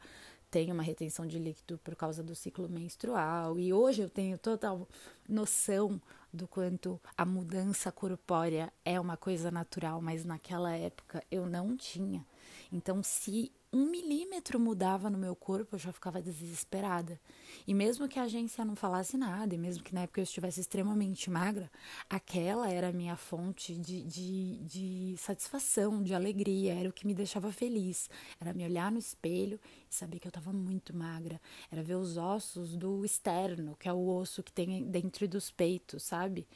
tem 0.53 0.71
uma 0.71 0.83
retenção 0.83 1.25
de 1.25 1.39
líquido 1.39 1.79
por 1.79 1.95
causa 1.95 2.21
do 2.21 2.35
ciclo 2.35 2.69
menstrual. 2.69 3.57
E 3.57 3.73
hoje 3.73 4.03
eu 4.03 4.09
tenho 4.09 4.37
total 4.37 4.87
noção 5.27 5.99
do 6.31 6.47
quanto 6.47 7.01
a 7.17 7.25
mudança 7.25 7.91
corpórea 7.91 8.71
é 8.85 8.99
uma 8.99 9.17
coisa 9.17 9.49
natural, 9.49 9.99
mas 9.99 10.23
naquela 10.23 10.71
época 10.75 11.23
eu 11.31 11.47
não 11.47 11.75
tinha. 11.75 12.23
Então, 12.71 13.01
se 13.01 13.51
um 13.73 13.89
milímetro 13.89 14.59
mudava 14.59 15.09
no 15.09 15.17
meu 15.17 15.35
corpo, 15.35 15.75
eu 15.75 15.79
já 15.79 15.91
ficava 15.91 16.21
desesperada. 16.21 17.19
E 17.65 17.73
mesmo 17.73 18.07
que 18.07 18.19
a 18.19 18.23
agência 18.23 18.63
não 18.63 18.75
falasse 18.75 19.17
nada, 19.17 19.55
e 19.55 19.57
mesmo 19.57 19.83
que 19.83 19.95
na 19.95 20.01
época 20.01 20.21
eu 20.21 20.23
estivesse 20.23 20.61
extremamente 20.61 21.27
magra, 21.27 21.71
aquela 22.07 22.69
era 22.69 22.89
a 22.89 22.93
minha 22.93 23.15
fonte 23.15 23.73
de, 23.73 24.03
de, 24.03 24.59
de 24.59 25.15
satisfação, 25.17 26.03
de 26.03 26.13
alegria, 26.13 26.75
era 26.75 26.87
o 26.87 26.93
que 26.93 27.07
me 27.07 27.15
deixava 27.15 27.51
feliz. 27.51 28.11
Era 28.39 28.53
me 28.53 28.63
olhar 28.63 28.91
no 28.91 28.99
espelho 28.99 29.59
e 29.89 29.95
saber 29.95 30.19
que 30.19 30.27
eu 30.27 30.29
estava 30.29 30.53
muito 30.53 30.95
magra. 30.95 31.41
Era 31.71 31.81
ver 31.81 31.95
os 31.95 32.15
ossos 32.15 32.77
do 32.77 33.03
externo, 33.03 33.75
que 33.79 33.89
é 33.89 33.93
o 33.93 34.07
osso 34.07 34.43
que 34.43 34.51
tem 34.51 34.83
dentro 34.83 35.27
dos 35.27 35.49
peitos, 35.49 36.03
sabe? 36.03 36.47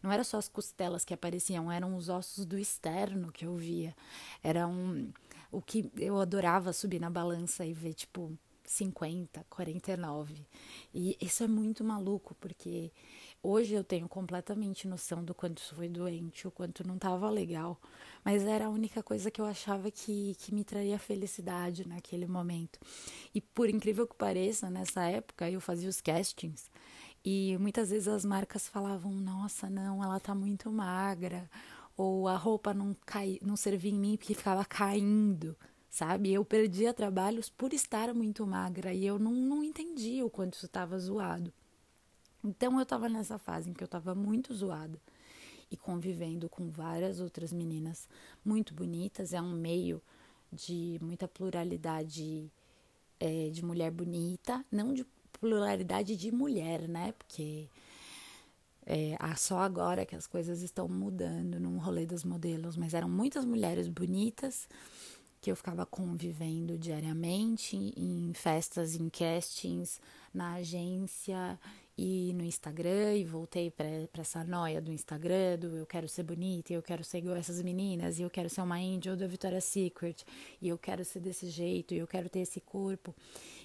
Não 0.00 0.12
era 0.12 0.22
só 0.22 0.38
as 0.38 0.48
costelas 0.48 1.04
que 1.04 1.12
apareciam, 1.12 1.70
eram 1.70 1.96
os 1.96 2.08
ossos 2.08 2.46
do 2.46 2.56
externo 2.56 3.32
que 3.32 3.44
eu 3.44 3.56
via. 3.56 3.94
Era 4.42 4.68
um 4.68 5.12
o 5.50 5.60
que 5.60 5.90
eu 5.98 6.20
adorava 6.20 6.72
subir 6.72 7.00
na 7.00 7.10
balança 7.10 7.64
e 7.64 7.72
ver, 7.72 7.94
tipo, 7.94 8.36
50, 8.70 9.44
49. 9.50 10.46
E 10.94 11.16
isso 11.20 11.42
é 11.42 11.48
muito 11.48 11.82
maluco, 11.82 12.36
porque 12.36 12.92
hoje 13.42 13.74
eu 13.74 13.82
tenho 13.82 14.08
completamente 14.08 14.86
noção 14.86 15.24
do 15.24 15.34
quanto 15.34 15.58
isso 15.58 15.74
foi 15.74 15.88
doente, 15.88 16.46
o 16.46 16.52
quanto 16.52 16.86
não 16.86 16.94
estava 16.94 17.28
legal. 17.28 17.80
Mas 18.24 18.44
era 18.44 18.66
a 18.66 18.70
única 18.70 19.02
coisa 19.02 19.30
que 19.30 19.40
eu 19.40 19.44
achava 19.44 19.90
que, 19.90 20.36
que 20.38 20.54
me 20.54 20.62
traria 20.62 20.98
felicidade 20.98 21.86
naquele 21.86 22.26
momento. 22.26 22.78
E 23.34 23.40
por 23.40 23.68
incrível 23.68 24.06
que 24.06 24.14
pareça, 24.14 24.70
nessa 24.70 25.02
época 25.04 25.50
eu 25.50 25.60
fazia 25.60 25.88
os 25.88 26.00
castings. 26.00 26.70
E 27.24 27.56
muitas 27.58 27.90
vezes 27.90 28.08
as 28.08 28.24
marcas 28.24 28.68
falavam: 28.68 29.12
Nossa, 29.12 29.68
não, 29.68 30.02
ela 30.02 30.20
tá 30.20 30.34
muito 30.34 30.70
magra 30.70 31.50
ou 32.00 32.26
a 32.26 32.34
roupa 32.34 32.72
não 32.72 32.96
cai, 33.04 33.38
não 33.42 33.56
servia 33.56 33.90
em 33.90 33.98
mim 33.98 34.16
porque 34.16 34.32
ficava 34.32 34.64
caindo, 34.64 35.54
sabe? 35.90 36.32
Eu 36.32 36.42
perdia 36.46 36.94
trabalhos 36.94 37.50
por 37.50 37.74
estar 37.74 38.14
muito 38.14 38.46
magra 38.46 38.94
e 38.94 39.04
eu 39.04 39.18
não, 39.18 39.32
não 39.32 39.62
entendia 39.62 40.24
o 40.24 40.30
quanto 40.30 40.54
isso 40.54 40.64
estava 40.64 40.98
zoado. 40.98 41.52
Então 42.42 42.76
eu 42.76 42.84
estava 42.84 43.06
nessa 43.06 43.36
fase 43.36 43.68
em 43.68 43.74
que 43.74 43.82
eu 43.82 43.86
estava 43.86 44.14
muito 44.14 44.54
zoada 44.54 44.98
e 45.70 45.76
convivendo 45.76 46.48
com 46.48 46.70
várias 46.70 47.20
outras 47.20 47.52
meninas 47.52 48.08
muito 48.42 48.72
bonitas. 48.72 49.34
É 49.34 49.42
um 49.42 49.52
meio 49.52 50.00
de 50.50 50.98
muita 51.02 51.28
pluralidade 51.28 52.50
é, 53.20 53.50
de 53.50 53.62
mulher 53.62 53.90
bonita, 53.90 54.64
não 54.72 54.94
de 54.94 55.04
pluralidade 55.38 56.16
de 56.16 56.32
mulher, 56.32 56.88
né? 56.88 57.12
Porque 57.12 57.68
é, 58.86 59.16
só 59.36 59.58
agora 59.58 60.06
que 60.06 60.16
as 60.16 60.26
coisas 60.26 60.62
estão 60.62 60.88
mudando 60.88 61.60
no 61.60 61.78
rolê 61.78 62.06
dos 62.06 62.24
modelos, 62.24 62.76
mas 62.76 62.94
eram 62.94 63.08
muitas 63.08 63.44
mulheres 63.44 63.88
bonitas 63.88 64.68
que 65.40 65.50
eu 65.50 65.56
ficava 65.56 65.86
convivendo 65.86 66.76
diariamente 66.76 67.76
em 67.76 68.32
festas, 68.34 68.94
em 68.94 69.08
castings, 69.08 70.00
na 70.34 70.54
agência 70.54 71.58
e 72.02 72.32
no 72.32 72.42
Instagram 72.42 73.14
e 73.14 73.24
voltei 73.24 73.70
para 73.70 73.84
essa 74.14 74.42
noia 74.42 74.80
do 74.80 74.90
Instagram, 74.90 75.58
do 75.58 75.76
eu 75.76 75.84
quero 75.84 76.08
ser 76.08 76.22
bonita, 76.22 76.72
eu 76.72 76.80
quero 76.80 77.04
ser 77.04 77.18
igual 77.18 77.36
essas 77.36 77.60
meninas, 77.60 78.18
e 78.18 78.22
eu 78.22 78.30
quero 78.30 78.48
ser 78.48 78.62
uma 78.62 78.76
angel 78.76 79.14
da 79.14 79.26
Victoria's 79.26 79.64
Secret, 79.64 80.24
e 80.62 80.68
eu 80.70 80.78
quero 80.78 81.04
ser 81.04 81.20
desse 81.20 81.50
jeito, 81.50 81.92
e 81.92 81.98
eu 81.98 82.06
quero 82.06 82.30
ter 82.30 82.38
esse 82.38 82.58
corpo. 82.58 83.14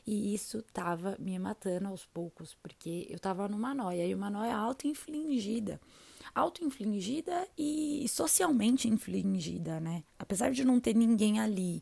E 0.06 0.34
isso 0.34 0.62
tava 0.74 1.16
me 1.18 1.40
matando 1.40 1.88
aos 1.88 2.06
poucos, 2.06 2.58
porque 2.62 3.08
eu 3.10 3.18
tava 3.20 3.48
numa 3.48 3.74
noia, 3.74 4.06
e 4.06 4.14
uma 4.14 4.30
noia 4.30 4.54
auto-infligida. 4.54 5.80
Auto-infligida 6.34 7.48
e 7.58 8.06
socialmente 8.10 8.90
infligida, 8.90 9.80
né? 9.80 10.04
Apesar 10.20 10.52
de 10.52 10.66
não 10.66 10.78
ter 10.78 10.94
ninguém 10.94 11.40
ali 11.40 11.82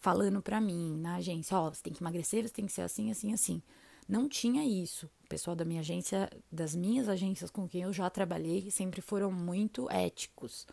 falando 0.00 0.42
pra 0.42 0.60
mim 0.60 0.96
na 0.98 1.16
agência, 1.16 1.56
ó, 1.56 1.68
oh, 1.68 1.72
você 1.72 1.84
tem 1.84 1.92
que 1.92 2.02
emagrecer, 2.02 2.42
você 2.42 2.52
tem 2.52 2.66
que 2.66 2.72
ser 2.72 2.82
assim, 2.82 3.12
assim, 3.12 3.32
assim. 3.32 3.62
Não 4.08 4.28
tinha 4.28 4.64
isso. 4.64 5.10
O 5.24 5.28
pessoal 5.28 5.56
da 5.56 5.64
minha 5.64 5.80
agência, 5.80 6.30
das 6.52 6.74
minhas 6.74 7.08
agências 7.08 7.50
com 7.50 7.66
quem 7.66 7.82
eu 7.82 7.92
já 7.92 8.08
trabalhei, 8.10 8.70
sempre 8.70 9.00
foram 9.00 9.32
muito 9.32 9.90
éticos. 9.90 10.66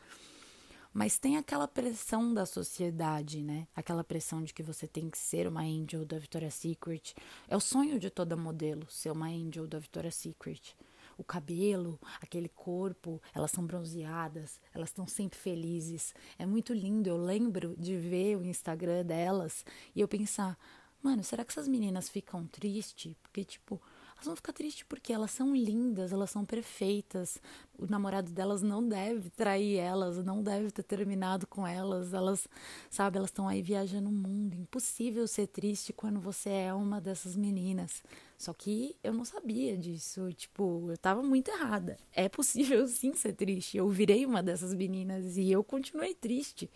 Mas 0.93 1.17
tem 1.17 1.37
aquela 1.37 1.69
pressão 1.69 2.33
da 2.33 2.45
sociedade, 2.45 3.41
né? 3.41 3.65
Aquela 3.73 4.03
pressão 4.03 4.43
de 4.43 4.53
que 4.53 4.61
você 4.61 4.85
tem 4.85 5.09
que 5.09 5.17
ser 5.17 5.47
uma 5.47 5.61
angel 5.61 6.05
da 6.05 6.19
Victoria's 6.19 6.55
Secret. 6.55 7.15
É 7.47 7.55
o 7.55 7.61
sonho 7.61 7.97
de 7.97 8.09
toda 8.09 8.35
modelo 8.35 8.85
ser 8.89 9.09
uma 9.11 9.27
angel 9.27 9.65
da 9.65 9.79
Victoria's 9.79 10.15
Secret. 10.15 10.75
O 11.17 11.23
cabelo, 11.23 11.97
aquele 12.19 12.49
corpo, 12.49 13.21
elas 13.33 13.51
são 13.51 13.65
bronzeadas, 13.65 14.59
elas 14.73 14.89
estão 14.89 15.07
sempre 15.07 15.39
felizes. 15.39 16.13
É 16.37 16.45
muito 16.45 16.73
lindo. 16.73 17.07
Eu 17.07 17.17
lembro 17.17 17.73
de 17.77 17.95
ver 17.95 18.35
o 18.37 18.43
Instagram 18.43 19.05
delas 19.05 19.63
e 19.95 20.01
eu 20.01 20.09
pensar: 20.09 20.57
Mano, 21.01 21.23
será 21.23 21.43
que 21.43 21.51
essas 21.51 21.67
meninas 21.67 22.09
ficam 22.09 22.45
tristes? 22.45 23.15
Porque, 23.23 23.43
tipo, 23.43 23.81
elas 24.21 24.27
vão 24.27 24.35
ficar 24.35 24.53
tristes 24.53 24.85
porque 24.87 25.11
elas 25.11 25.31
são 25.31 25.55
lindas, 25.55 26.11
elas 26.11 26.29
são 26.29 26.45
perfeitas. 26.45 27.41
O 27.75 27.87
namorado 27.87 28.31
delas 28.31 28.61
não 28.61 28.87
deve 28.87 29.31
trair 29.31 29.77
elas, 29.77 30.23
não 30.23 30.43
deve 30.43 30.69
ter 30.69 30.83
terminado 30.83 31.47
com 31.47 31.65
elas. 31.65 32.13
Elas, 32.13 32.47
sabe, 32.87 33.17
elas 33.17 33.31
estão 33.31 33.47
aí 33.47 33.63
viajando 33.63 34.09
o 34.09 34.11
mundo. 34.11 34.55
Impossível 34.55 35.27
ser 35.27 35.47
triste 35.47 35.91
quando 35.91 36.19
você 36.19 36.51
é 36.51 36.73
uma 36.73 37.01
dessas 37.01 37.35
meninas. 37.35 38.03
Só 38.37 38.53
que 38.53 38.95
eu 39.03 39.11
não 39.11 39.25
sabia 39.25 39.75
disso. 39.75 40.31
Tipo, 40.33 40.91
eu 40.91 40.97
tava 40.99 41.23
muito 41.23 41.49
errada. 41.49 41.97
É 42.13 42.29
possível 42.29 42.85
sim 42.87 43.15
ser 43.15 43.33
triste. 43.33 43.77
Eu 43.77 43.89
virei 43.89 44.23
uma 44.23 44.43
dessas 44.43 44.75
meninas 44.75 45.35
e 45.35 45.51
eu 45.51 45.63
continuei 45.63 46.13
triste. 46.13 46.69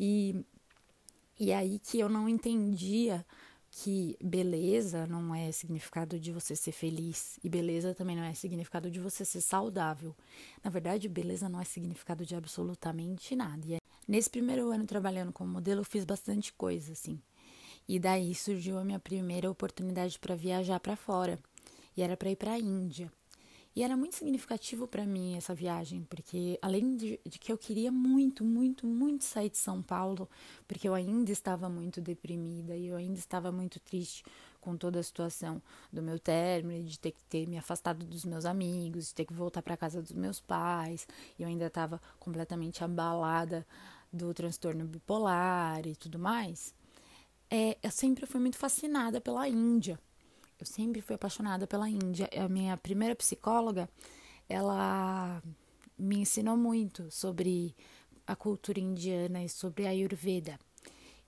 E 0.00 0.42
e 1.38 1.52
aí 1.52 1.78
que 1.78 1.98
eu 1.98 2.08
não 2.08 2.28
entendia 2.28 3.24
que 3.70 4.16
beleza 4.22 5.06
não 5.06 5.34
é 5.34 5.52
significado 5.52 6.18
de 6.18 6.32
você 6.32 6.56
ser 6.56 6.72
feliz 6.72 7.38
e 7.44 7.48
beleza 7.48 7.94
também 7.94 8.16
não 8.16 8.24
é 8.24 8.32
significado 8.32 8.90
de 8.90 8.98
você 8.98 9.24
ser 9.24 9.42
saudável. 9.42 10.14
Na 10.64 10.70
verdade, 10.70 11.08
beleza 11.08 11.48
não 11.48 11.60
é 11.60 11.64
significado 11.64 12.24
de 12.24 12.34
absolutamente 12.34 13.36
nada. 13.36 13.66
E 13.66 13.78
Nesse 14.08 14.30
primeiro 14.30 14.70
ano 14.70 14.86
trabalhando 14.86 15.32
como 15.32 15.52
modelo, 15.52 15.80
eu 15.80 15.84
fiz 15.84 16.04
bastante 16.04 16.52
coisa, 16.52 16.92
assim. 16.92 17.20
E 17.88 17.98
daí 17.98 18.34
surgiu 18.36 18.78
a 18.78 18.84
minha 18.84 19.00
primeira 19.00 19.50
oportunidade 19.50 20.16
para 20.18 20.36
viajar 20.36 20.78
para 20.78 20.94
fora. 20.94 21.40
E 21.96 22.02
era 22.02 22.16
para 22.16 22.30
ir 22.30 22.36
para 22.36 22.52
a 22.52 22.58
Índia. 22.58 23.10
E 23.76 23.82
era 23.82 23.94
muito 23.94 24.16
significativo 24.16 24.88
para 24.88 25.04
mim 25.04 25.36
essa 25.36 25.54
viagem, 25.54 26.02
porque 26.08 26.58
além 26.62 26.96
de, 26.96 27.20
de, 27.26 27.38
que 27.38 27.52
eu 27.52 27.58
queria 27.58 27.92
muito, 27.92 28.42
muito, 28.42 28.86
muito 28.86 29.22
sair 29.22 29.50
de 29.50 29.58
São 29.58 29.82
Paulo, 29.82 30.30
porque 30.66 30.88
eu 30.88 30.94
ainda 30.94 31.30
estava 31.30 31.68
muito 31.68 32.00
deprimida 32.00 32.74
e 32.74 32.86
eu 32.86 32.96
ainda 32.96 33.18
estava 33.18 33.52
muito 33.52 33.78
triste 33.78 34.24
com 34.62 34.78
toda 34.78 34.98
a 34.98 35.02
situação 35.02 35.60
do 35.92 36.02
meu 36.02 36.18
término, 36.18 36.86
de 36.88 36.98
ter 36.98 37.10
que 37.12 37.22
ter 37.24 37.46
me 37.46 37.58
afastado 37.58 38.02
dos 38.06 38.24
meus 38.24 38.46
amigos, 38.46 39.08
de 39.08 39.14
ter 39.14 39.26
que 39.26 39.34
voltar 39.34 39.60
para 39.60 39.76
casa 39.76 40.00
dos 40.00 40.12
meus 40.12 40.40
pais. 40.40 41.06
E 41.38 41.42
eu 41.42 41.48
ainda 41.48 41.66
estava 41.66 42.00
completamente 42.18 42.82
abalada 42.82 43.66
do 44.10 44.32
transtorno 44.32 44.86
bipolar 44.86 45.86
e 45.86 45.94
tudo 45.94 46.18
mais. 46.18 46.74
É, 47.50 47.76
eu 47.82 47.90
sempre 47.90 48.24
fui 48.24 48.40
muito 48.40 48.56
fascinada 48.56 49.20
pela 49.20 49.46
Índia. 49.46 50.00
Eu 50.58 50.66
sempre 50.66 51.00
fui 51.00 51.14
apaixonada 51.14 51.66
pela 51.66 51.88
Índia. 51.88 52.28
A 52.36 52.48
minha 52.48 52.76
primeira 52.76 53.14
psicóloga, 53.14 53.88
ela 54.48 55.42
me 55.98 56.18
ensinou 56.18 56.56
muito 56.56 57.10
sobre 57.10 57.74
a 58.26 58.34
cultura 58.34 58.80
indiana 58.80 59.44
e 59.44 59.48
sobre 59.48 59.86
a 59.86 59.90
Ayurveda. 59.90 60.58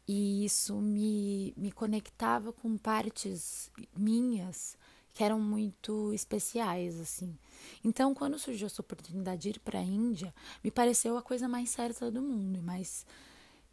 E 0.06 0.44
isso 0.44 0.76
me, 0.80 1.52
me 1.56 1.70
conectava 1.70 2.52
com 2.52 2.78
partes 2.78 3.70
minhas 3.94 4.76
que 5.12 5.22
eram 5.22 5.40
muito 5.40 6.12
especiais, 6.14 6.98
assim. 6.98 7.36
Então, 7.84 8.14
quando 8.14 8.38
surgiu 8.38 8.66
essa 8.66 8.80
oportunidade 8.80 9.42
de 9.42 9.48
ir 9.50 9.60
para 9.60 9.80
a 9.80 9.82
Índia, 9.82 10.34
me 10.62 10.70
pareceu 10.70 11.18
a 11.18 11.22
coisa 11.22 11.48
mais 11.48 11.70
certa 11.70 12.10
do 12.10 12.22
mundo, 12.22 12.62
mais, 12.62 13.04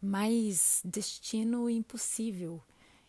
mais 0.02 0.82
destino 0.84 1.70
impossível. 1.70 2.60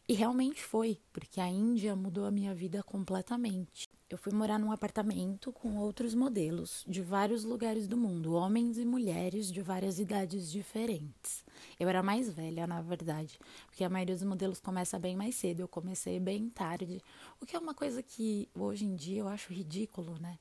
E 0.09 0.13
realmente 0.13 0.63
foi, 0.63 1.01
porque 1.11 1.41
a 1.41 1.49
Índia 1.49 1.93
mudou 1.93 2.25
a 2.25 2.31
minha 2.31 2.55
vida 2.55 2.81
completamente. 2.81 3.89
Eu 4.09 4.17
fui 4.17 4.31
morar 4.31 4.57
num 4.57 4.71
apartamento 4.71 5.51
com 5.51 5.75
outros 5.75 6.15
modelos 6.15 6.85
de 6.87 7.01
vários 7.01 7.43
lugares 7.43 7.89
do 7.89 7.97
mundo, 7.97 8.33
homens 8.33 8.77
e 8.77 8.85
mulheres 8.85 9.51
de 9.51 9.61
várias 9.61 9.99
idades 9.99 10.49
diferentes. 10.49 11.43
Eu 11.77 11.89
era 11.89 12.01
mais 12.01 12.29
velha, 12.29 12.65
na 12.65 12.81
verdade, 12.81 13.37
porque 13.65 13.83
a 13.83 13.89
maioria 13.89 14.15
dos 14.15 14.23
modelos 14.23 14.61
começa 14.61 14.97
bem 14.97 15.13
mais 15.13 15.35
cedo. 15.35 15.59
Eu 15.59 15.67
comecei 15.67 16.21
bem 16.21 16.49
tarde, 16.49 17.01
o 17.41 17.45
que 17.45 17.57
é 17.57 17.59
uma 17.59 17.73
coisa 17.73 18.01
que 18.01 18.47
hoje 18.55 18.85
em 18.85 18.95
dia 18.95 19.19
eu 19.19 19.27
acho 19.27 19.51
ridículo, 19.51 20.17
né? 20.21 20.39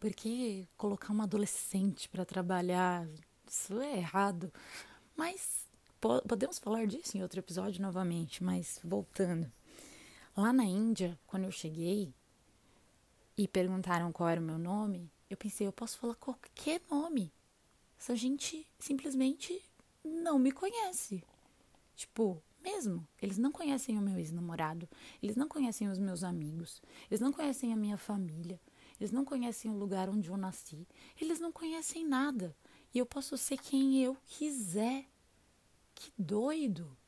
Porque 0.00 0.66
colocar 0.74 1.12
uma 1.12 1.24
adolescente 1.24 2.08
para 2.08 2.24
trabalhar, 2.24 3.06
isso 3.46 3.78
é 3.78 3.98
errado. 3.98 4.50
Mas 5.14 5.70
podemos 6.26 6.58
falar 6.58 6.86
disso 6.86 7.16
em 7.16 7.22
outro 7.22 7.38
episódio 7.38 7.80
novamente, 7.80 8.42
mas 8.42 8.80
voltando. 8.82 9.50
Lá 10.36 10.52
na 10.52 10.64
Índia, 10.64 11.18
quando 11.26 11.44
eu 11.44 11.52
cheguei 11.52 12.12
e 13.36 13.46
perguntaram 13.46 14.10
qual 14.10 14.28
era 14.28 14.40
o 14.40 14.44
meu 14.44 14.58
nome, 14.58 15.10
eu 15.30 15.36
pensei, 15.36 15.66
eu 15.66 15.72
posso 15.72 15.98
falar 15.98 16.14
qualquer 16.16 16.80
nome. 16.90 17.32
Essa 17.98 18.16
gente 18.16 18.66
simplesmente 18.78 19.62
não 20.04 20.38
me 20.38 20.50
conhece. 20.50 21.22
Tipo, 21.94 22.42
mesmo. 22.62 23.06
Eles 23.20 23.38
não 23.38 23.52
conhecem 23.52 23.98
o 23.98 24.02
meu 24.02 24.18
ex-namorado, 24.18 24.88
eles 25.22 25.36
não 25.36 25.48
conhecem 25.48 25.88
os 25.88 25.98
meus 25.98 26.24
amigos, 26.24 26.82
eles 27.10 27.20
não 27.20 27.32
conhecem 27.32 27.72
a 27.72 27.76
minha 27.76 27.98
família, 27.98 28.60
eles 28.98 29.10
não 29.10 29.24
conhecem 29.24 29.70
o 29.70 29.76
lugar 29.76 30.08
onde 30.08 30.30
eu 30.30 30.36
nasci, 30.36 30.86
eles 31.20 31.38
não 31.38 31.52
conhecem 31.52 32.06
nada. 32.06 32.56
E 32.94 32.98
eu 32.98 33.06
posso 33.06 33.36
ser 33.38 33.58
quem 33.58 34.02
eu 34.02 34.16
quiser. 34.26 35.06
Que 36.02 36.12
doido! 36.18 36.98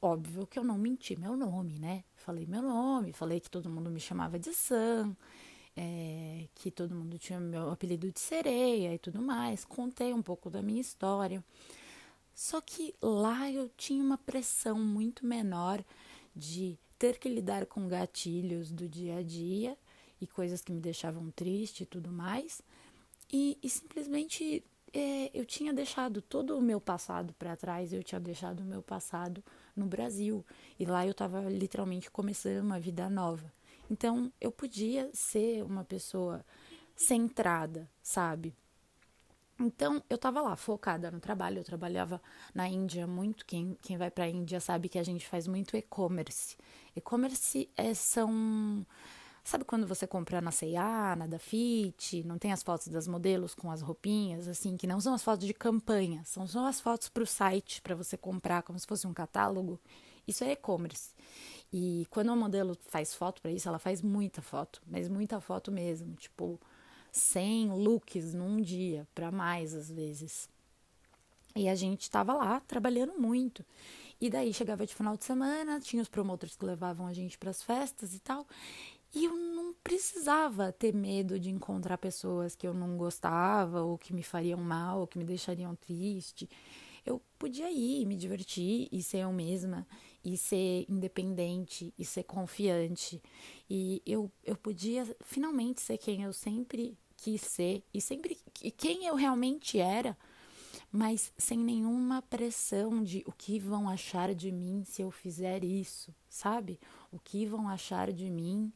Óbvio 0.00 0.46
que 0.46 0.58
eu 0.58 0.64
não 0.64 0.76
menti 0.76 1.18
meu 1.18 1.34
nome, 1.34 1.78
né? 1.78 2.04
Falei 2.16 2.44
meu 2.44 2.60
nome, 2.60 3.10
falei 3.10 3.40
que 3.40 3.50
todo 3.50 3.70
mundo 3.70 3.90
me 3.90 3.98
chamava 3.98 4.38
de 4.38 4.52
Sam, 4.52 5.16
é, 5.74 6.46
que 6.54 6.70
todo 6.70 6.94
mundo 6.94 7.18
tinha 7.18 7.40
meu 7.40 7.70
apelido 7.70 8.12
de 8.12 8.20
sereia 8.20 8.94
e 8.94 8.98
tudo 8.98 9.22
mais. 9.22 9.64
Contei 9.64 10.12
um 10.12 10.20
pouco 10.20 10.50
da 10.50 10.60
minha 10.60 10.82
história. 10.82 11.42
Só 12.34 12.60
que 12.60 12.94
lá 13.00 13.50
eu 13.50 13.70
tinha 13.70 14.04
uma 14.04 14.18
pressão 14.18 14.78
muito 14.78 15.24
menor 15.24 15.82
de 16.36 16.78
ter 16.98 17.18
que 17.18 17.30
lidar 17.30 17.64
com 17.64 17.88
gatilhos 17.88 18.70
do 18.70 18.86
dia 18.86 19.16
a 19.16 19.22
dia 19.22 19.78
e 20.20 20.26
coisas 20.26 20.60
que 20.60 20.72
me 20.72 20.80
deixavam 20.80 21.30
triste 21.30 21.84
e 21.84 21.86
tudo 21.86 22.12
mais. 22.12 22.60
E, 23.32 23.56
e 23.62 23.70
simplesmente 23.70 24.62
é, 24.92 25.30
eu 25.32 25.44
tinha 25.44 25.72
deixado 25.72 26.20
todo 26.20 26.56
o 26.56 26.60
meu 26.60 26.80
passado 26.80 27.34
para 27.38 27.56
trás, 27.56 27.92
eu 27.92 28.02
tinha 28.02 28.20
deixado 28.20 28.60
o 28.60 28.64
meu 28.64 28.82
passado 28.82 29.42
no 29.74 29.86
Brasil. 29.86 30.44
E 30.78 30.84
lá 30.84 31.06
eu 31.06 31.12
estava 31.12 31.40
literalmente 31.48 32.10
começando 32.10 32.62
uma 32.62 32.78
vida 32.78 33.08
nova. 33.08 33.52
Então 33.90 34.32
eu 34.40 34.52
podia 34.52 35.10
ser 35.12 35.64
uma 35.64 35.84
pessoa 35.84 36.44
centrada, 36.94 37.88
sabe? 38.02 38.54
Então 39.58 40.02
eu 40.10 40.16
estava 40.16 40.40
lá 40.40 40.56
focada 40.56 41.10
no 41.10 41.20
trabalho, 41.20 41.58
eu 41.58 41.64
trabalhava 41.64 42.20
na 42.54 42.68
Índia 42.68 43.06
muito. 43.06 43.46
Quem, 43.46 43.76
quem 43.80 43.96
vai 43.96 44.10
para 44.10 44.24
a 44.24 44.28
Índia 44.28 44.60
sabe 44.60 44.88
que 44.88 44.98
a 44.98 45.02
gente 45.02 45.26
faz 45.26 45.46
muito 45.46 45.76
e-commerce. 45.76 46.56
E-commerce 46.96 47.70
é, 47.76 47.94
são 47.94 48.84
Sabe 49.44 49.64
quando 49.64 49.86
você 49.88 50.06
compra 50.06 50.40
na 50.40 50.52
C&A, 50.52 51.16
na 51.16 51.26
Dafit, 51.26 52.22
não 52.22 52.38
tem 52.38 52.52
as 52.52 52.62
fotos 52.62 52.86
das 52.88 53.08
modelos 53.08 53.54
com 53.54 53.72
as 53.72 53.82
roupinhas, 53.82 54.46
assim, 54.46 54.76
que 54.76 54.86
não 54.86 55.00
são 55.00 55.14
as 55.14 55.22
fotos 55.22 55.46
de 55.46 55.52
campanha, 55.52 56.22
são 56.24 56.46
só 56.46 56.66
as 56.66 56.80
fotos 56.80 57.08
para 57.08 57.24
o 57.24 57.26
site, 57.26 57.82
para 57.82 57.96
você 57.96 58.16
comprar, 58.16 58.62
como 58.62 58.78
se 58.78 58.86
fosse 58.86 59.04
um 59.04 59.12
catálogo. 59.12 59.80
Isso 60.28 60.44
é 60.44 60.52
e-commerce. 60.52 61.10
E 61.72 62.06
quando 62.08 62.28
uma 62.28 62.36
modelo 62.36 62.78
faz 62.88 63.14
foto 63.14 63.42
para 63.42 63.50
isso, 63.50 63.68
ela 63.68 63.80
faz 63.80 64.00
muita 64.00 64.40
foto, 64.40 64.80
mas 64.86 65.08
muita 65.08 65.40
foto 65.40 65.72
mesmo, 65.72 66.14
tipo 66.14 66.60
100 67.10 67.70
looks 67.70 68.34
num 68.34 68.60
dia, 68.60 69.08
para 69.12 69.32
mais 69.32 69.74
às 69.74 69.90
vezes. 69.90 70.48
E 71.54 71.68
a 71.68 71.74
gente 71.74 72.02
estava 72.02 72.32
lá 72.32 72.60
trabalhando 72.60 73.18
muito. 73.18 73.64
E 74.20 74.30
daí 74.30 74.54
chegava 74.54 74.86
de 74.86 74.94
final 74.94 75.16
de 75.16 75.24
semana, 75.24 75.80
tinha 75.80 76.00
os 76.00 76.08
promotores 76.08 76.56
que 76.56 76.64
levavam 76.64 77.06
a 77.06 77.12
gente 77.12 77.36
para 77.36 77.50
as 77.50 77.62
festas 77.62 78.14
e 78.14 78.20
tal. 78.20 78.46
E 79.14 79.26
eu 79.26 79.36
não 79.36 79.74
precisava 79.74 80.72
ter 80.72 80.94
medo 80.94 81.38
de 81.38 81.50
encontrar 81.50 81.98
pessoas 81.98 82.54
que 82.54 82.66
eu 82.66 82.72
não 82.72 82.96
gostava, 82.96 83.82
ou 83.82 83.98
que 83.98 84.12
me 84.12 84.22
fariam 84.22 84.58
mal, 84.58 85.00
ou 85.00 85.06
que 85.06 85.18
me 85.18 85.24
deixariam 85.24 85.74
triste. 85.76 86.48
Eu 87.04 87.20
podia 87.38 87.70
ir, 87.70 88.06
me 88.06 88.16
divertir 88.16 88.88
e 88.90 89.02
ser 89.02 89.18
eu 89.18 89.32
mesma, 89.32 89.86
e 90.24 90.36
ser 90.36 90.86
independente, 90.88 91.92
e 91.98 92.04
ser 92.04 92.22
confiante. 92.22 93.20
E 93.68 94.00
eu, 94.06 94.30
eu 94.44 94.56
podia 94.56 95.04
finalmente 95.22 95.82
ser 95.82 95.98
quem 95.98 96.22
eu 96.22 96.32
sempre 96.32 96.96
quis 97.16 97.42
ser, 97.42 97.84
e 97.92 98.00
sempre 98.00 98.38
quem 98.76 99.06
eu 99.06 99.14
realmente 99.14 99.78
era, 99.78 100.16
mas 100.90 101.32
sem 101.36 101.58
nenhuma 101.58 102.22
pressão 102.22 103.02
de 103.02 103.22
o 103.26 103.32
que 103.32 103.58
vão 103.58 103.88
achar 103.88 104.34
de 104.34 104.50
mim 104.50 104.84
se 104.84 105.02
eu 105.02 105.10
fizer 105.10 105.64
isso, 105.64 106.14
sabe? 106.28 106.80
O 107.10 107.18
que 107.18 107.46
vão 107.46 107.68
achar 107.68 108.12
de 108.12 108.30
mim 108.30 108.72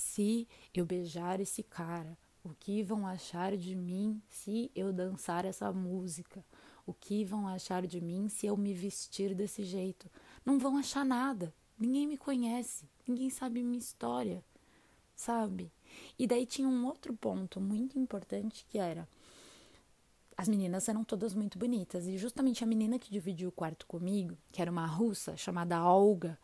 se 0.00 0.48
eu 0.74 0.84
beijar 0.84 1.40
esse 1.40 1.62
cara? 1.62 2.16
O 2.42 2.54
que 2.54 2.82
vão 2.82 3.06
achar 3.06 3.56
de 3.56 3.76
mim 3.76 4.20
se 4.28 4.70
eu 4.74 4.92
dançar 4.92 5.44
essa 5.44 5.70
música? 5.72 6.44
O 6.86 6.94
que 6.94 7.24
vão 7.24 7.46
achar 7.46 7.86
de 7.86 8.00
mim 8.00 8.28
se 8.28 8.46
eu 8.46 8.56
me 8.56 8.72
vestir 8.72 9.34
desse 9.34 9.62
jeito? 9.62 10.10
Não 10.44 10.58
vão 10.58 10.78
achar 10.78 11.04
nada. 11.04 11.54
Ninguém 11.78 12.06
me 12.06 12.16
conhece, 12.16 12.88
ninguém 13.06 13.30
sabe 13.30 13.62
minha 13.62 13.78
história, 13.78 14.42
sabe? 15.14 15.70
E 16.18 16.26
daí 16.26 16.46
tinha 16.46 16.68
um 16.68 16.86
outro 16.86 17.14
ponto 17.14 17.60
muito 17.60 17.98
importante 17.98 18.66
que 18.68 18.78
era 18.78 19.08
as 20.36 20.48
meninas 20.48 20.88
eram 20.88 21.04
todas 21.04 21.34
muito 21.34 21.58
bonitas 21.58 22.06
e 22.06 22.16
justamente 22.16 22.64
a 22.64 22.66
menina 22.66 22.98
que 22.98 23.10
dividiu 23.10 23.50
o 23.50 23.52
quarto 23.52 23.86
comigo, 23.86 24.38
que 24.50 24.62
era 24.62 24.70
uma 24.70 24.86
russa 24.86 25.36
chamada 25.36 25.84
Olga, 25.84 26.38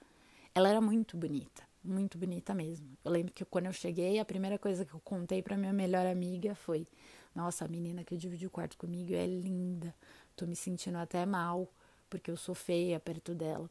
ela 0.55 0.69
era 0.69 0.83
muito 0.83 1.17
bonita 1.17 1.66
muito 1.87 2.19
bonita 2.19 2.55
mesmo. 2.55 2.87
Eu 3.05 3.11
lembro 3.11 3.33
que 3.33 3.45
quando 3.45 3.67
eu 3.67 3.73
cheguei, 3.73 4.19
a 4.19 4.25
primeira 4.25 4.59
coisa 4.59 4.85
que 4.85 4.95
eu 4.95 5.01
contei 5.01 5.43
para 5.43 5.57
minha 5.57 5.73
melhor 5.73 6.07
amiga 6.07 6.55
foi: 6.55 6.87
Nossa, 7.35 7.65
a 7.65 7.69
menina 7.69 8.05
que 8.05 8.17
dividiu 8.17 8.49
o 8.49 8.51
quarto 8.51 8.77
comigo 8.77 9.15
é 9.15 9.27
linda. 9.27 9.95
Tô 10.35 10.47
me 10.47 10.57
sentindo 10.57 10.99
até 10.99 11.25
mal, 11.25 11.73
porque 12.11 12.31
eu 12.31 12.37
sou 12.37 12.55
feia 12.55 13.01
perto 13.01 13.35
dela. 13.35 13.71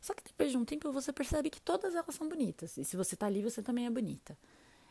Só 0.00 0.14
que 0.14 0.24
depois 0.24 0.50
de 0.50 0.56
um 0.56 0.64
tempo 0.64 0.90
você 0.92 1.12
percebe 1.12 1.50
que 1.50 1.60
todas 1.60 1.94
elas 1.94 2.14
são 2.14 2.28
bonitas. 2.28 2.76
E 2.78 2.84
se 2.84 2.96
você 2.96 3.14
tá 3.16 3.26
ali, 3.26 3.42
você 3.42 3.62
também 3.62 3.86
é 3.86 3.90
bonita. 3.90 4.36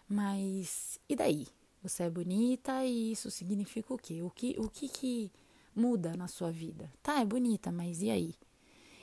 Mas 0.07 0.99
e 1.07 1.15
daí? 1.15 1.47
Você 1.81 2.03
é 2.03 2.09
bonita 2.09 2.83
e 2.85 3.13
isso 3.13 3.31
significa 3.31 3.93
o 3.93 3.97
quê? 3.97 4.21
O 4.21 4.29
que 4.29 4.55
o 4.59 4.69
que, 4.69 4.89
que 4.89 5.31
muda 5.75 6.15
na 6.15 6.27
sua 6.27 6.51
vida? 6.51 6.91
Tá, 7.01 7.21
é 7.21 7.25
bonita, 7.25 7.71
mas 7.71 8.01
e 8.01 8.09
aí? 8.09 8.35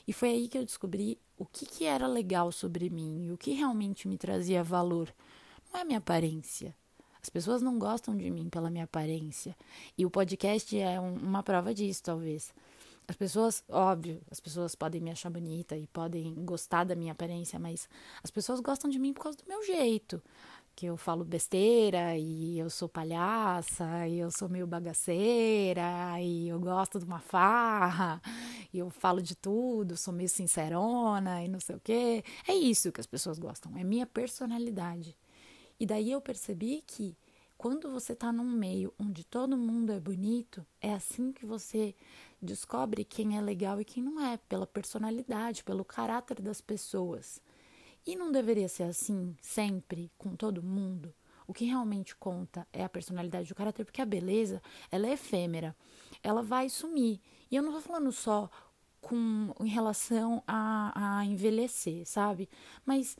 E 0.07 0.13
foi 0.13 0.31
aí 0.31 0.49
que 0.49 0.59
eu 0.59 0.65
descobri 0.65 1.19
o 1.39 1.45
que, 1.45 1.67
que 1.67 1.85
era 1.85 2.07
legal 2.07 2.51
sobre 2.51 2.89
mim 2.89 3.27
e 3.27 3.33
o 3.33 3.39
que 3.39 3.53
realmente 3.53 4.09
me 4.09 4.17
trazia 4.17 4.63
valor. 4.63 5.13
Não 5.73 5.81
é 5.81 5.83
a 5.83 5.85
minha 5.85 5.99
aparência. 5.99 6.75
As 7.23 7.29
pessoas 7.29 7.61
não 7.61 7.79
gostam 7.79 8.17
de 8.17 8.31
mim 8.31 8.49
pela 8.49 8.71
minha 8.71 8.85
aparência. 8.85 9.57
E 9.99 10.07
o 10.07 10.11
podcast 10.11 10.79
é 10.79 11.01
um, 11.01 11.15
uma 11.17 11.43
prova 11.43 11.75
disso, 11.75 12.03
talvez. 12.03 12.55
as 13.09 13.17
pessoas, 13.17 13.65
óbvio, 13.69 14.21
as 14.31 14.41
pessoas 14.41 14.75
podem 14.75 15.01
me 15.01 15.11
achar 15.11 15.29
bonita 15.29 15.77
e 15.77 15.87
podem 15.89 16.35
gostar 16.45 16.85
da 16.85 16.95
minha 16.95 17.13
aparência, 17.13 17.59
mas 17.59 17.89
as 18.23 18.31
pessoas 18.31 18.61
gostam 18.61 18.89
de 18.89 18.99
mim 18.99 19.13
por 19.13 19.23
causa 19.23 19.39
do 19.39 19.49
meu 19.49 19.63
jeito. 19.65 20.23
Que 20.77 20.87
eu 20.87 20.97
falo 20.99 21.25
besteira 21.25 22.19
e 22.19 22.59
eu 22.59 22.69
sou 22.69 22.87
palhaça 22.87 24.07
e 24.07 24.19
eu 24.19 24.31
sou 24.31 24.47
meio 24.47 24.67
bagaceira 24.67 26.21
e 26.21 26.49
eu 26.49 26.61
gosto 26.61 26.99
de 26.99 27.07
uma 27.07 27.19
farra 27.19 28.21
e 28.73 28.79
eu 28.79 28.91
falo 28.91 29.23
de 29.23 29.35
tudo, 29.35 29.97
sou 29.97 30.13
meio 30.13 30.29
sincerona 30.29 31.43
e 31.43 31.49
não 31.49 31.59
sei 31.59 31.77
o 31.77 31.81
quê. 31.81 32.23
É 32.47 32.55
isso 32.55 32.93
que 32.93 33.01
as 33.01 33.07
pessoas 33.07 33.39
gostam, 33.39 33.75
é 33.75 33.83
minha 33.83 34.07
personalidade. 34.07 35.17
E 35.81 35.87
daí 35.87 36.11
eu 36.13 36.21
percebi 36.21 36.85
que 36.87 37.17
quando 37.57 37.91
você 37.91 38.13
está 38.13 38.31
num 38.31 38.45
meio 38.45 38.93
onde 38.99 39.25
todo 39.25 39.57
mundo 39.57 39.93
é 39.93 39.99
bonito, 39.99 40.65
é 40.79 40.93
assim 40.93 41.33
que 41.33 41.47
você 41.47 41.95
descobre 42.41 43.03
quem 43.03 43.39
é 43.39 43.41
legal 43.41 43.81
e 43.81 43.85
quem 43.85 44.03
não 44.03 44.21
é, 44.21 44.37
pela 44.37 44.67
personalidade, 44.67 45.65
pelo 45.65 45.87
caráter 45.87 46.43
das 46.43 46.61
pessoas. 46.61 47.41
E 48.07 48.15
não 48.15 48.31
deveria 48.31 48.69
ser 48.69 48.85
assim 48.85 49.37
sempre, 49.43 50.13
com 50.17 50.37
todo 50.37 50.63
mundo. 50.63 51.13
O 51.47 51.53
que 51.53 51.65
realmente 51.65 52.15
conta 52.15 52.67
é 52.73 52.85
a 52.85 52.89
personalidade 52.89 53.49
do 53.49 53.55
caráter, 53.55 53.85
porque 53.85 54.01
a 54.01 54.07
beleza, 54.07 54.63
ela 54.91 55.07
é 55.09 55.13
efêmera. 55.13 55.77
Ela 56.23 56.43
vai 56.43 56.69
sumir. 56.69 57.21
E 57.51 57.57
eu 57.57 57.63
não 57.63 57.73
tô 57.73 57.81
falando 57.81 58.13
só 58.13 58.49
com 59.01 59.53
em 59.61 59.69
relação 59.69 60.43
a, 60.47 61.19
a 61.19 61.25
envelhecer, 61.25 62.07
sabe? 62.07 62.49
Mas, 62.85 63.17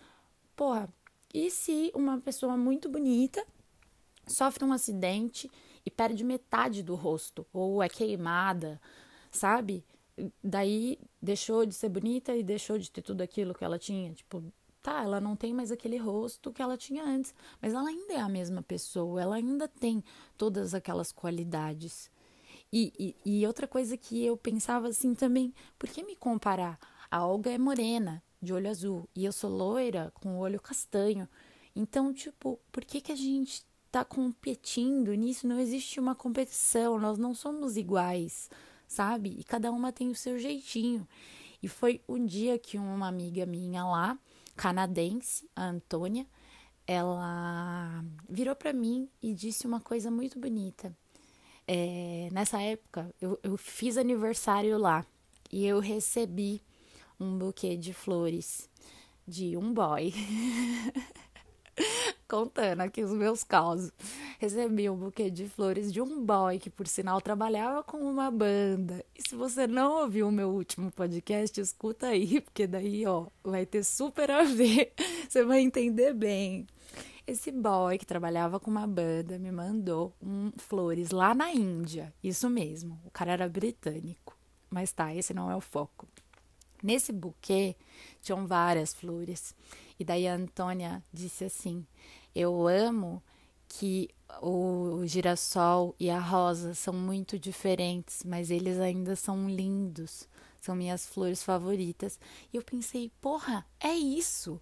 porra, 0.55 0.89
e 1.35 1.51
se 1.51 1.93
uma 1.95 2.21
pessoa 2.21 2.57
muito 2.57 2.89
bonita 2.89 3.45
sofre 4.27 4.65
um 4.65 4.73
acidente 4.73 5.51
e 5.85 5.91
perde 5.91 6.25
metade 6.25 6.83
do 6.83 6.95
rosto, 6.95 7.47
ou 7.53 7.83
é 7.83 7.89
queimada, 7.89 8.81
sabe? 9.31 9.85
Daí 10.43 10.99
deixou 11.23 11.65
de 11.65 11.75
ser 11.75 11.89
bonita 11.89 12.35
e 12.35 12.43
deixou 12.43 12.79
de 12.79 12.91
ter 12.91 13.03
tudo 13.03 13.23
aquilo 13.23 13.55
que 13.55 13.65
ela 13.65 13.79
tinha. 13.79 14.13
Tipo, 14.13 14.43
tá, 14.87 15.03
ela 15.03 15.21
não 15.21 15.35
tem 15.35 15.53
mais 15.53 15.73
aquele 15.73 15.97
rosto 15.97 16.53
que 16.53 16.63
ela 16.63 16.77
tinha 16.77 17.05
antes, 17.05 17.35
mas 17.61 17.75
ela 17.75 17.89
ainda 17.89 18.15
é 18.15 18.21
a 18.21 18.29
mesma 18.29 18.63
pessoa, 18.63 19.21
ela 19.21 19.35
ainda 19.35 19.67
tem 19.67 20.03
todas 20.39 20.75
aquelas 20.75 21.11
qualidades. 21.11 22.09
E, 22.73 22.93
e, 23.25 23.41
e 23.41 23.47
outra 23.47 23.67
coisa 23.67 23.97
que 23.97 24.25
eu 24.25 24.37
pensava 24.37 24.89
assim 24.89 25.13
também, 25.13 25.53
por 25.77 25.89
que 25.89 26.05
me 26.05 26.15
comparar? 26.15 26.79
A 27.11 27.27
Olga 27.27 27.51
é 27.51 27.59
morena, 27.59 28.23
de 28.41 28.53
olho 28.53 28.71
azul, 28.71 29.09
e 29.15 29.25
eu 29.25 29.33
sou 29.33 29.51
loira, 29.51 30.13
com 30.15 30.39
olho 30.39 30.61
castanho. 30.61 31.29
Então, 31.75 32.13
tipo, 32.13 32.61
por 32.71 32.85
que, 32.85 33.01
que 33.01 33.11
a 33.11 33.17
gente 33.17 33.67
tá 33.91 34.05
competindo 34.05 35.13
nisso? 35.15 35.49
Não 35.49 35.59
existe 35.59 35.99
uma 35.99 36.15
competição, 36.15 36.97
nós 36.97 37.19
não 37.19 37.35
somos 37.35 37.77
iguais 37.77 38.49
sabe? 38.87 39.37
E 39.39 39.45
cada 39.45 39.71
uma 39.71 39.93
tem 39.93 40.11
o 40.11 40.15
seu 40.15 40.39
jeitinho. 40.39 41.07
E 41.63 41.69
foi 41.69 42.01
um 42.09 42.25
dia 42.25 42.59
que 42.59 42.79
uma 42.79 43.09
amiga 43.09 43.45
minha 43.47 43.85
lá, 43.85 44.19
canadense, 44.57 45.49
a 45.55 45.67
Antônia, 45.67 46.27
ela 46.87 48.05
virou 48.29 48.55
para 48.55 48.73
mim 48.73 49.09
e 49.23 49.35
disse 49.35 49.67
uma 49.67 49.81
coisa 49.81 50.11
muito 50.11 50.39
bonita. 50.39 50.97
É, 51.67 52.29
nessa 52.33 52.63
época, 52.63 53.13
eu, 53.21 53.39
eu 53.43 53.57
fiz 53.57 53.97
aniversário 53.97 54.79
lá 54.79 55.05
e 55.53 55.67
eu 55.67 55.81
recebi 55.81 56.63
um 57.19 57.37
buquê 57.37 57.77
de 57.77 57.93
flores 57.93 58.71
de 59.27 59.57
um 59.57 59.73
boy. 59.73 60.15
contando 62.29 62.81
aqui 62.81 63.03
os 63.03 63.13
meus 63.13 63.43
causos. 63.45 63.93
Recebi 64.39 64.89
um 64.91 64.97
buquê 64.97 65.31
de 65.31 65.49
flores 65.49 65.93
de 65.93 66.01
um 66.01 66.25
boy 66.25 66.59
que, 66.59 66.69
por 66.69 66.87
sinal, 66.87 67.21
trabalhava 67.21 67.83
com 67.83 67.99
uma 67.99 68.31
banda. 68.31 69.05
E 69.15 69.29
se 69.29 69.35
você 69.35 69.67
não 69.67 70.03
ouviu 70.03 70.29
o 70.29 70.33
meu 70.33 70.51
último 70.51 70.91
podcast, 70.91 71.61
escuta 71.61 72.09
aí, 72.09 72.41
porque 72.43 72.67
daí, 72.67 73.07
ó, 73.07 73.27
vai 73.43 73.65
ter 73.65 73.85
super 73.85 74.31
a 74.31 74.43
ver. 74.43 74.93
Você 75.29 75.45
vai 75.45 75.61
entender 75.61 76.15
bem. 76.15 76.67
Esse 77.27 77.51
boy 77.51 77.99
que 77.99 78.07
trabalhava 78.07 78.61
com 78.61 78.71
uma 78.71 78.87
banda 78.87 79.37
me 79.37 79.51
mandou 79.51 80.13
um, 80.23 80.53
flores 80.57 81.11
lá 81.11 81.35
na 81.35 81.53
Índia. 81.53 82.15
Isso 82.23 82.49
mesmo, 82.49 83.01
o 83.05 83.11
cara 83.11 83.33
era 83.33 83.49
britânico. 83.49 84.37
Mas 84.71 84.93
tá, 84.93 85.13
esse 85.13 85.35
não 85.35 85.51
é 85.51 85.57
o 85.57 85.61
foco. 85.61 86.07
Nesse 86.83 87.13
buquê 87.13 87.75
tinham 88.23 88.47
várias 88.47 88.95
flores. 88.95 89.55
E 89.99 90.05
daí 90.05 90.27
a 90.29 90.35
Antônia 90.35 91.03
disse 91.13 91.45
assim: 91.45 91.87
Eu 92.35 92.67
amo 92.67 93.23
que 93.69 94.11
o 94.41 95.05
girassol 95.07 95.95
e 95.99 96.11
a 96.11 96.19
rosa 96.19 96.75
são 96.75 96.95
muito 96.95 97.39
diferentes, 97.39 98.23
mas 98.25 98.51
eles 98.51 98.79
ainda 98.79 99.17
são 99.17 99.49
lindos. 99.49 100.29
São 100.61 100.75
minhas 100.75 101.07
flores 101.07 101.43
favoritas. 101.43 102.19
E 102.53 102.57
eu 102.57 102.63
pensei, 102.63 103.11
porra, 103.21 103.65
é 103.81 103.95
isso. 103.95 104.61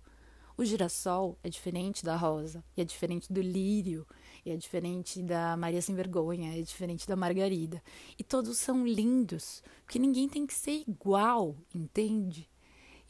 O 0.56 0.64
girassol 0.64 1.36
é 1.42 1.48
diferente 1.48 2.04
da 2.04 2.14
rosa, 2.14 2.64
e 2.76 2.80
é 2.80 2.84
diferente 2.84 3.32
do 3.32 3.40
lírio, 3.40 4.06
e 4.46 4.50
é 4.50 4.56
diferente 4.56 5.20
da 5.20 5.56
Maria 5.56 5.82
Sem 5.82 5.96
Vergonha, 5.96 6.56
é 6.56 6.62
diferente 6.62 7.08
da 7.08 7.16
Margarida. 7.16 7.82
E 8.16 8.22
todos 8.22 8.56
são 8.58 8.86
lindos, 8.86 9.64
porque 9.82 9.98
ninguém 9.98 10.28
tem 10.28 10.46
que 10.46 10.54
ser 10.54 10.84
igual, 10.86 11.56
entende? 11.74 12.48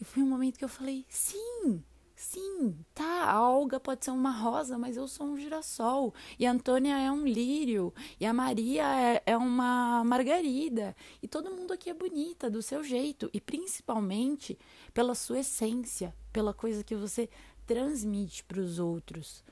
E 0.01 0.05
foi 0.05 0.23
um 0.23 0.29
momento 0.29 0.57
que 0.57 0.65
eu 0.65 0.71
falei: 0.71 1.05
sim, 1.07 1.85
Sim, 2.25 2.75
tá, 2.95 3.31
a 3.31 3.51
Olga 3.51 3.79
pode 3.79 4.03
ser 4.03 4.11
uma 4.11 4.31
rosa, 4.31 4.79
mas 4.79 4.97
eu 4.97 5.07
sou 5.07 5.27
um 5.27 5.37
girassol. 5.37 6.15
E 6.39 6.47
a 6.47 6.53
Antônia 6.53 6.99
é 6.99 7.13
um 7.13 7.27
lírio. 7.27 7.93
E 8.19 8.25
a 8.25 8.33
Maria 8.33 8.83
é, 8.99 9.23
é 9.27 9.37
uma 9.37 10.03
margarida. 10.05 10.97
E 11.23 11.29
todo 11.29 11.51
mundo 11.51 11.75
aqui 11.75 11.91
é 11.91 11.95
bonita, 11.95 12.51
do 12.51 12.63
seu 12.63 12.83
jeito. 12.83 13.29
E 13.33 13.41
principalmente 13.43 14.59
pela 14.95 15.15
sua 15.15 15.41
essência, 15.41 16.15
pela 16.33 16.55
coisa 16.55 16.83
que 16.83 16.97
você 16.97 17.29
transmite 17.67 18.43
para 18.45 18.59
os 18.59 18.79
outros. 18.79 19.45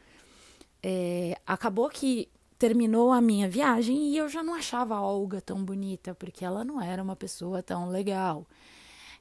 É, 0.83 1.39
acabou 1.47 1.91
que 1.91 2.31
terminou 2.59 3.13
a 3.13 3.21
minha 3.21 3.51
viagem 3.51 4.13
e 4.13 4.17
eu 4.17 4.31
já 4.31 4.43
não 4.43 4.55
achava 4.55 4.95
a 4.95 5.03
Olga 5.03 5.43
tão 5.43 5.63
bonita, 5.63 6.15
porque 6.15 6.43
ela 6.43 6.65
não 6.65 6.81
era 6.81 7.03
uma 7.03 7.17
pessoa 7.17 7.63
tão 7.63 7.91
legal. 7.91 8.47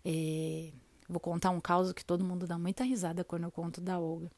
É, 0.06 0.72
Vou 1.12 1.20
contar 1.20 1.50
um 1.50 1.60
caso 1.60 1.94
que 1.94 2.06
todo 2.06 2.24
mundo 2.24 2.48
dá 2.48 2.58
muita 2.58 2.86
risada 2.86 3.22
quando 3.22 3.44
eu 3.44 3.52
conto 3.52 3.82
da 3.82 4.00
Olga. 4.00 4.32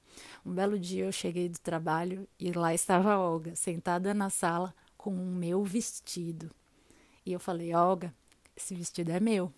Um 0.43 0.51
belo 0.51 0.79
dia 0.79 1.05
eu 1.05 1.11
cheguei 1.11 1.47
do 1.47 1.59
trabalho 1.59 2.27
e 2.39 2.51
lá 2.51 2.73
estava 2.73 3.13
a 3.13 3.19
Olga, 3.19 3.55
sentada 3.55 4.11
na 4.11 4.31
sala 4.31 4.73
com 4.97 5.11
o 5.11 5.23
meu 5.23 5.63
vestido. 5.63 6.49
E 7.23 7.31
eu 7.31 7.39
falei: 7.39 7.75
Olga, 7.75 8.11
esse 8.57 8.73
vestido 8.73 9.11
é 9.11 9.19
meu. 9.19 9.53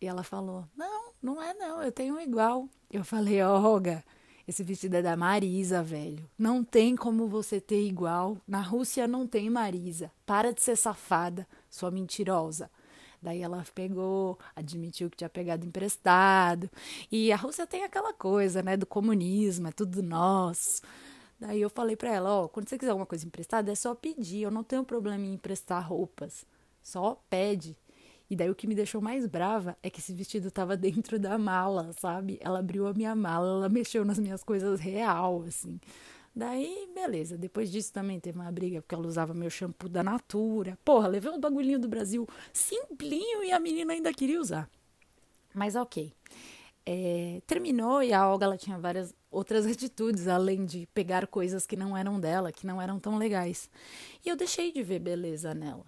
E 0.00 0.06
ela 0.06 0.22
falou: 0.22 0.64
Não, 0.76 1.10
não 1.20 1.42
é 1.42 1.52
não, 1.54 1.82
eu 1.82 1.90
tenho 1.90 2.14
um 2.14 2.20
igual. 2.20 2.68
Eu 2.88 3.02
falei: 3.02 3.42
Olga, 3.42 4.04
esse 4.46 4.62
vestido 4.62 4.94
é 4.94 5.02
da 5.02 5.16
Marisa, 5.16 5.82
velho. 5.82 6.24
Não 6.38 6.62
tem 6.62 6.94
como 6.94 7.26
você 7.26 7.60
ter 7.60 7.84
igual. 7.84 8.38
Na 8.46 8.60
Rússia 8.60 9.08
não 9.08 9.26
tem 9.26 9.50
Marisa. 9.50 10.12
Para 10.24 10.52
de 10.52 10.62
ser 10.62 10.76
safada, 10.76 11.48
sua 11.68 11.90
mentirosa. 11.90 12.70
Daí 13.20 13.42
ela 13.42 13.64
pegou, 13.74 14.38
admitiu 14.54 15.10
que 15.10 15.16
tinha 15.16 15.28
pegado 15.28 15.66
emprestado. 15.66 16.70
E 17.10 17.32
a 17.32 17.36
Rússia 17.36 17.66
tem 17.66 17.84
aquela 17.84 18.12
coisa, 18.12 18.62
né, 18.62 18.76
do 18.76 18.86
comunismo, 18.86 19.68
é 19.68 19.72
tudo 19.72 20.02
nosso. 20.02 20.82
Daí 21.40 21.60
eu 21.60 21.70
falei 21.70 21.96
para 21.96 22.12
ela, 22.12 22.30
ó, 22.30 22.44
oh, 22.44 22.48
quando 22.48 22.68
você 22.68 22.78
quiser 22.78 22.90
alguma 22.90 23.06
coisa 23.06 23.26
emprestada, 23.26 23.70
é 23.70 23.74
só 23.74 23.94
pedir, 23.94 24.42
eu 24.42 24.50
não 24.50 24.64
tenho 24.64 24.84
problema 24.84 25.24
em 25.24 25.34
emprestar 25.34 25.86
roupas. 25.86 26.44
Só 26.82 27.22
pede. 27.28 27.76
E 28.30 28.36
daí 28.36 28.50
o 28.50 28.54
que 28.54 28.66
me 28.66 28.74
deixou 28.74 29.00
mais 29.00 29.26
brava 29.26 29.76
é 29.82 29.88
que 29.88 30.00
esse 30.00 30.12
vestido 30.12 30.50
tava 30.50 30.76
dentro 30.76 31.18
da 31.18 31.38
mala, 31.38 31.92
sabe? 31.98 32.38
Ela 32.40 32.58
abriu 32.58 32.86
a 32.86 32.92
minha 32.92 33.14
mala, 33.14 33.46
ela 33.48 33.68
mexeu 33.68 34.04
nas 34.04 34.18
minhas 34.18 34.42
coisas 34.42 34.80
real, 34.80 35.44
assim. 35.46 35.80
Daí, 36.38 36.88
beleza. 36.94 37.36
Depois 37.36 37.68
disso 37.68 37.92
também 37.92 38.20
teve 38.20 38.38
uma 38.38 38.52
briga 38.52 38.80
porque 38.80 38.94
ela 38.94 39.08
usava 39.08 39.34
meu 39.34 39.50
shampoo 39.50 39.88
da 39.88 40.04
Natura. 40.04 40.78
Porra, 40.84 41.08
levei 41.08 41.32
um 41.32 41.40
bagulhinho 41.40 41.80
do 41.80 41.88
Brasil 41.88 42.28
simplinho 42.52 43.42
e 43.42 43.50
a 43.50 43.58
menina 43.58 43.92
ainda 43.92 44.14
queria 44.14 44.40
usar. 44.40 44.70
Mas 45.52 45.74
ok. 45.74 46.12
É, 46.86 47.42
terminou 47.44 48.04
e 48.04 48.12
a 48.12 48.24
Olga 48.28 48.46
ela 48.46 48.56
tinha 48.56 48.78
várias 48.78 49.12
outras 49.32 49.66
atitudes, 49.66 50.28
além 50.28 50.64
de 50.64 50.86
pegar 50.94 51.26
coisas 51.26 51.66
que 51.66 51.74
não 51.74 51.96
eram 51.96 52.20
dela, 52.20 52.52
que 52.52 52.64
não 52.64 52.80
eram 52.80 53.00
tão 53.00 53.18
legais. 53.18 53.68
E 54.24 54.28
eu 54.28 54.36
deixei 54.36 54.70
de 54.70 54.80
ver 54.80 55.00
beleza 55.00 55.52
nela. 55.52 55.84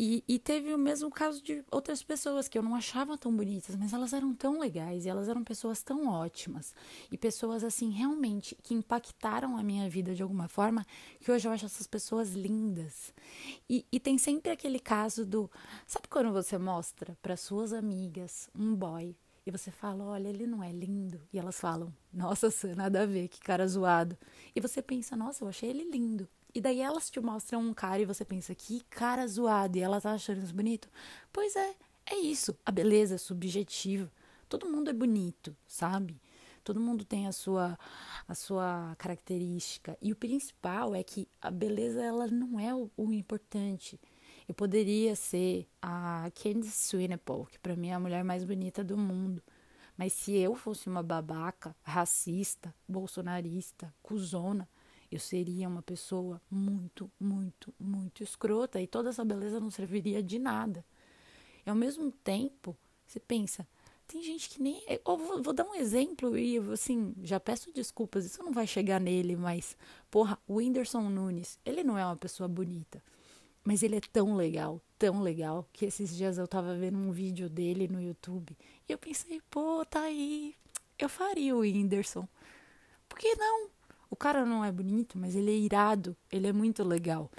E, 0.00 0.22
e, 0.28 0.38
teve 0.38 0.72
o 0.72 0.78
mesmo 0.78 1.10
caso 1.10 1.42
de 1.42 1.64
outras 1.72 2.04
pessoas 2.04 2.46
que 2.46 2.56
eu 2.56 2.62
não 2.62 2.76
achava 2.76 3.18
tão 3.18 3.34
bonitas, 3.34 3.74
mas 3.74 3.92
elas 3.92 4.12
eram 4.12 4.32
tão 4.32 4.60
legais 4.60 5.04
e 5.04 5.08
elas 5.08 5.28
eram 5.28 5.42
pessoas 5.42 5.82
tão 5.82 6.06
ótimas. 6.06 6.72
E 7.10 7.18
pessoas, 7.18 7.64
assim, 7.64 7.90
realmente 7.90 8.56
que 8.62 8.74
impactaram 8.74 9.56
a 9.56 9.62
minha 9.62 9.90
vida 9.90 10.14
de 10.14 10.22
alguma 10.22 10.46
forma, 10.46 10.86
que 11.20 11.32
hoje 11.32 11.48
eu 11.48 11.52
acho 11.52 11.66
essas 11.66 11.86
pessoas 11.88 12.30
lindas. 12.30 13.12
E, 13.68 13.84
e 13.90 13.98
tem 13.98 14.16
sempre 14.18 14.52
aquele 14.52 14.78
caso 14.78 15.26
do. 15.26 15.50
Sabe 15.84 16.06
quando 16.06 16.32
você 16.32 16.56
mostra 16.56 17.18
para 17.20 17.36
suas 17.36 17.72
amigas 17.72 18.48
um 18.54 18.76
boy 18.76 19.16
e 19.44 19.50
você 19.50 19.72
fala, 19.72 20.04
olha, 20.04 20.28
ele 20.28 20.46
não 20.46 20.62
é 20.62 20.70
lindo. 20.70 21.20
E 21.32 21.38
elas 21.40 21.58
falam, 21.58 21.92
nossa, 22.12 22.48
nada 22.76 23.02
a 23.02 23.06
ver, 23.06 23.26
que 23.26 23.40
cara 23.40 23.66
zoado. 23.66 24.16
E 24.54 24.60
você 24.60 24.80
pensa, 24.80 25.16
nossa, 25.16 25.42
eu 25.42 25.48
achei 25.48 25.70
ele 25.70 25.90
lindo. 25.90 26.28
E 26.54 26.60
daí 26.60 26.80
elas 26.80 27.10
te 27.10 27.20
mostram 27.20 27.60
um 27.60 27.74
cara 27.74 28.00
e 28.02 28.06
você 28.06 28.24
pensa, 28.24 28.54
que 28.54 28.80
cara 28.90 29.26
zoado, 29.26 29.76
e 29.78 29.80
ela 29.82 30.00
tá 30.00 30.12
achando 30.12 30.42
isso 30.42 30.54
bonito. 30.54 30.88
Pois 31.32 31.54
é, 31.56 31.74
É 32.10 32.16
isso, 32.16 32.56
a 32.64 32.70
beleza 32.72 33.16
é 33.16 33.18
subjetiva. 33.18 34.10
Todo 34.48 34.68
mundo 34.68 34.88
é 34.90 34.92
bonito, 34.94 35.54
sabe? 35.66 36.20
Todo 36.64 36.80
mundo 36.80 37.04
tem 37.04 37.26
a 37.26 37.32
sua 37.32 37.78
a 38.26 38.34
sua 38.34 38.94
característica 38.98 39.96
e 40.02 40.12
o 40.12 40.16
principal 40.16 40.94
é 40.94 41.02
que 41.02 41.28
a 41.40 41.50
beleza 41.50 42.02
ela 42.02 42.26
não 42.28 42.58
é 42.60 42.74
o, 42.74 42.90
o 42.96 43.12
importante. 43.12 44.00
Eu 44.48 44.54
poderia 44.54 45.14
ser 45.16 45.68
a 45.82 46.30
Candice 46.34 46.88
Swanepoel, 46.88 47.46
que 47.46 47.58
para 47.58 47.76
mim 47.76 47.88
é 47.88 47.94
a 47.94 48.00
mulher 48.00 48.24
mais 48.24 48.44
bonita 48.44 48.82
do 48.84 48.96
mundo. 48.96 49.42
Mas 49.96 50.12
se 50.12 50.32
eu 50.36 50.54
fosse 50.54 50.88
uma 50.88 51.02
babaca, 51.02 51.74
racista, 51.82 52.74
bolsonarista, 52.88 53.92
cuzona, 54.02 54.68
eu 55.10 55.20
seria 55.20 55.68
uma 55.68 55.82
pessoa 55.82 56.40
muito, 56.50 57.10
muito, 57.18 57.72
muito 57.78 58.22
escrota 58.22 58.80
e 58.80 58.86
toda 58.86 59.10
essa 59.10 59.24
beleza 59.24 59.60
não 59.60 59.70
serviria 59.70 60.22
de 60.22 60.38
nada. 60.38 60.84
E 61.64 61.70
ao 61.70 61.76
mesmo 61.76 62.10
tempo, 62.10 62.76
você 63.06 63.18
pensa, 63.18 63.66
tem 64.06 64.22
gente 64.22 64.48
que 64.48 64.62
nem. 64.62 64.82
Eu 64.88 65.16
vou, 65.18 65.42
vou, 65.42 65.52
dar 65.52 65.64
um 65.64 65.74
exemplo 65.74 66.36
e, 66.36 66.58
assim, 66.72 67.14
já 67.22 67.38
peço 67.38 67.70
desculpas, 67.72 68.24
isso 68.24 68.42
não 68.42 68.52
vai 68.52 68.66
chegar 68.66 68.98
nele, 68.98 69.36
mas, 69.36 69.76
porra, 70.10 70.38
o 70.46 70.54
Whindersson 70.54 71.08
Nunes, 71.10 71.58
ele 71.64 71.84
não 71.84 71.98
é 71.98 72.04
uma 72.04 72.16
pessoa 72.16 72.48
bonita, 72.48 73.02
mas 73.62 73.82
ele 73.82 73.96
é 73.96 74.00
tão 74.00 74.34
legal, 74.34 74.80
tão 74.98 75.20
legal, 75.20 75.68
que 75.74 75.84
esses 75.84 76.16
dias 76.16 76.38
eu 76.38 76.48
tava 76.48 76.74
vendo 76.74 76.96
um 76.96 77.12
vídeo 77.12 77.50
dele 77.50 77.86
no 77.86 78.00
YouTube 78.00 78.56
e 78.88 78.92
eu 78.92 78.96
pensei, 78.96 79.42
pô, 79.50 79.84
tá 79.84 80.00
aí, 80.00 80.54
eu 80.98 81.08
faria 81.08 81.54
o 81.54 81.60
Whindersson. 81.60 82.26
Por 83.08 83.18
que 83.18 83.34
não? 83.36 83.70
O 84.10 84.16
cara 84.16 84.44
não 84.44 84.64
é 84.64 84.72
bonito, 84.72 85.18
mas 85.18 85.36
ele 85.36 85.50
é 85.50 85.56
irado, 85.56 86.16
ele 86.30 86.46
é 86.46 86.52
muito 86.52 86.82
legal. 86.82 87.30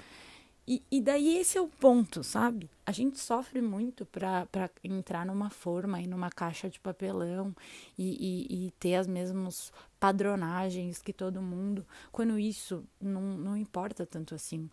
E, 0.68 0.84
e 0.92 1.02
daí 1.02 1.38
esse 1.38 1.58
é 1.58 1.62
o 1.62 1.68
ponto, 1.68 2.24
sabe? 2.24 2.70
A 2.86 2.92
gente 2.92 3.18
sofre 3.18 3.60
muito 3.60 4.06
para 4.06 4.70
entrar 4.84 5.26
numa 5.26 5.50
forma 5.50 6.00
e 6.00 6.06
numa 6.06 6.30
caixa 6.30 6.70
de 6.70 6.80
papelão 6.80 7.56
e, 7.98 8.46
e, 8.48 8.68
e, 8.68 8.72
ter 8.74 8.94
as 8.94 9.08
mesmas 9.08 9.74
padronagens 10.00 11.02
que 11.02 11.12
todo 11.12 11.42
mundo, 11.42 11.88
quando 12.12 12.38
isso 12.38 12.86
não, 13.02 13.36
não 13.36 13.58
importa 13.58 14.06
tanto 14.06 14.36
assim. 14.36 14.70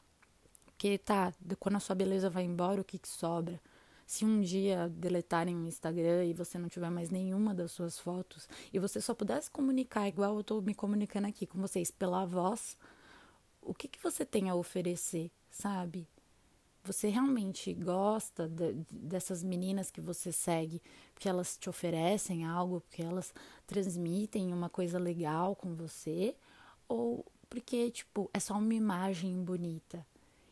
Porque 0.67 0.99
tá, 0.99 1.33
quando 1.59 1.77
a 1.77 1.81
sua 1.81 1.95
beleza 1.95 2.29
vai 2.29 2.45
embora, 2.45 2.83
o 2.83 2.85
que, 2.85 2.99
que 2.99 3.09
sobra? 3.09 3.59
Se 4.07 4.25
um 4.25 4.41
dia 4.41 4.89
deletarem 4.89 5.57
o 5.57 5.67
Instagram 5.67 6.25
e 6.25 6.33
você 6.33 6.59
não 6.59 6.69
tiver 6.69 6.91
mais 6.91 7.11
nenhuma 7.11 7.53
das 7.55 7.73
suas 7.73 7.99
fotos 7.99 8.49
e 8.73 8.79
você 8.79 9.01
só 9.01 9.15
pudesse 9.15 9.51
comunicar 9.51 10.07
igual 10.07 10.35
eu 10.35 10.41
estou 10.41 10.63
me 10.63 10.75
comunicando 10.75 11.27
aqui 11.27 11.45
com 11.47 11.61
vocês 11.61 11.91
pela 11.91 12.25
voz, 12.25 12.79
o 13.61 13.75
que, 13.75 13.89
que 13.89 14.03
você 14.03 14.25
tem 14.25 14.49
a 14.49 14.55
oferecer? 14.55 15.31
sabe? 15.57 16.07
Você 16.85 17.09
realmente 17.09 17.73
gosta 17.75 18.49
de, 18.49 18.75
dessas 18.91 19.43
meninas 19.43 19.91
que 19.91 20.01
você 20.01 20.31
segue 20.31 20.81
porque 21.13 21.29
elas 21.29 21.57
te 21.57 21.69
oferecem 21.69 22.45
algo, 22.45 22.81
porque 22.81 23.03
elas 23.03 23.35
transmitem 23.67 24.53
uma 24.53 24.69
coisa 24.69 24.99
legal 24.99 25.57
com 25.57 25.75
você? 25.75 26.37
Ou 26.89 27.25
porque, 27.49 27.91
tipo, 27.91 28.31
é 28.33 28.39
só 28.39 28.55
uma 28.55 28.75
imagem 28.75 29.43
bonita? 29.43 30.07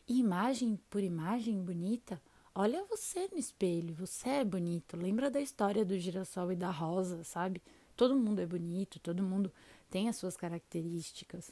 E 0.07 0.19
imagem 0.19 0.77
por 0.89 1.01
imagem 1.01 1.63
bonita, 1.63 2.21
olha 2.55 2.85
você 2.85 3.27
no 3.31 3.37
espelho, 3.37 3.93
você 3.93 4.29
é 4.29 4.45
bonito. 4.45 4.95
Lembra 4.97 5.29
da 5.29 5.41
história 5.41 5.85
do 5.85 5.99
girassol 5.99 6.51
e 6.51 6.55
da 6.55 6.71
rosa, 6.71 7.23
sabe? 7.23 7.61
Todo 7.95 8.15
mundo 8.15 8.39
é 8.39 8.45
bonito, 8.45 8.99
todo 8.99 9.21
mundo 9.21 9.51
tem 9.89 10.07
as 10.09 10.15
suas 10.15 10.37
características. 10.37 11.51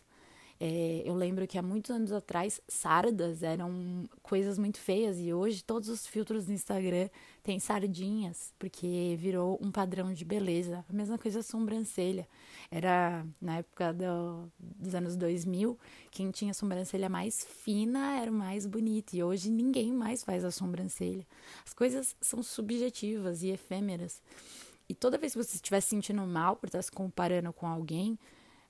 É, 0.65 1.01
eu 1.03 1.13
lembro 1.13 1.45
que 1.45 1.57
há 1.57 1.61
muitos 1.61 1.91
anos 1.91 2.13
atrás, 2.13 2.61
sardas 2.69 3.43
eram 3.43 4.05
coisas 4.21 4.57
muito 4.57 4.79
feias 4.79 5.19
e 5.19 5.33
hoje 5.33 5.61
todos 5.61 5.89
os 5.89 6.07
filtros 6.07 6.45
do 6.45 6.53
Instagram 6.53 7.09
têm 7.43 7.59
sardinhas, 7.59 8.53
porque 8.57 9.17
virou 9.19 9.59
um 9.61 9.69
padrão 9.69 10.13
de 10.13 10.23
beleza. 10.23 10.85
A 10.87 10.93
mesma 10.93 11.17
coisa 11.17 11.41
a 11.41 11.43
sobrancelha. 11.43 12.25
Era 12.71 13.25
na 13.41 13.57
época 13.57 13.91
do, 13.91 14.49
dos 14.57 14.95
anos 14.95 15.17
2000, 15.17 15.77
quem 16.09 16.31
tinha 16.31 16.53
sobrancelha 16.53 17.09
mais 17.09 17.43
fina 17.43 18.21
era 18.21 18.31
o 18.31 18.33
mais 18.33 18.65
bonito 18.65 19.17
e 19.17 19.21
hoje 19.21 19.51
ninguém 19.51 19.91
mais 19.91 20.23
faz 20.23 20.45
a 20.45 20.51
sobrancelha. 20.51 21.27
As 21.65 21.73
coisas 21.73 22.15
são 22.21 22.41
subjetivas 22.41 23.43
e 23.43 23.49
efêmeras. 23.49 24.21
E 24.87 24.95
toda 24.95 25.17
vez 25.17 25.33
que 25.33 25.43
você 25.43 25.57
estiver 25.57 25.81
se 25.81 25.89
sentindo 25.89 26.25
mal 26.25 26.55
por 26.55 26.67
estar 26.67 26.81
se 26.81 26.91
comparando 26.91 27.51
com 27.51 27.67
alguém, 27.67 28.17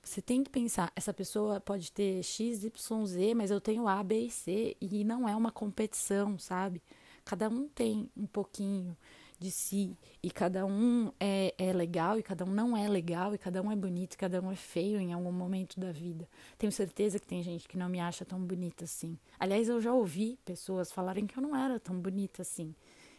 você 0.04 0.20
tem 0.20 0.44
que 0.44 0.50
pensar, 0.50 0.92
essa 0.94 1.12
pessoa 1.12 1.60
pode 1.60 1.90
ter 1.90 2.22
X, 2.22 2.62
Y, 2.64 3.06
Z, 3.06 3.34
mas 3.34 3.50
eu 3.50 3.60
tenho 3.60 3.88
A, 3.88 4.02
B 4.02 4.26
e 4.26 4.30
C 4.30 4.76
e 4.80 5.02
não 5.04 5.28
é 5.28 5.34
uma 5.34 5.50
competição, 5.50 6.38
sabe? 6.38 6.82
Cada 7.24 7.48
um 7.48 7.66
tem 7.68 8.10
um 8.16 8.26
pouquinho 8.26 8.96
de 9.38 9.50
si 9.50 9.96
e 10.22 10.30
cada 10.30 10.64
um 10.64 11.10
é, 11.18 11.54
é 11.58 11.72
legal 11.72 12.18
e 12.18 12.22
cada 12.22 12.44
um 12.44 12.50
não 12.50 12.76
é 12.76 12.88
legal 12.88 13.34
e 13.34 13.38
cada 13.38 13.62
um 13.62 13.70
é 13.70 13.76
bonito 13.76 14.14
e 14.14 14.16
cada 14.16 14.40
um 14.40 14.52
é 14.52 14.56
feio 14.56 15.00
em 15.00 15.12
algum 15.12 15.32
momento 15.32 15.80
da 15.80 15.90
vida. 15.90 16.28
Tenho 16.58 16.72
certeza 16.72 17.18
que 17.18 17.26
tem 17.26 17.42
gente 17.42 17.66
que 17.66 17.76
não 17.76 17.88
me 17.88 18.00
acha 18.00 18.24
tão 18.24 18.40
bonita 18.40 18.84
assim. 18.84 19.18
Aliás, 19.38 19.68
eu 19.68 19.80
já 19.80 19.92
ouvi 19.92 20.38
pessoas 20.44 20.92
falarem 20.92 21.26
que 21.26 21.36
eu 21.36 21.42
não 21.42 21.56
era 21.56 21.80
tão 21.80 21.98
bonita 21.98 22.42
assim. 22.42 22.74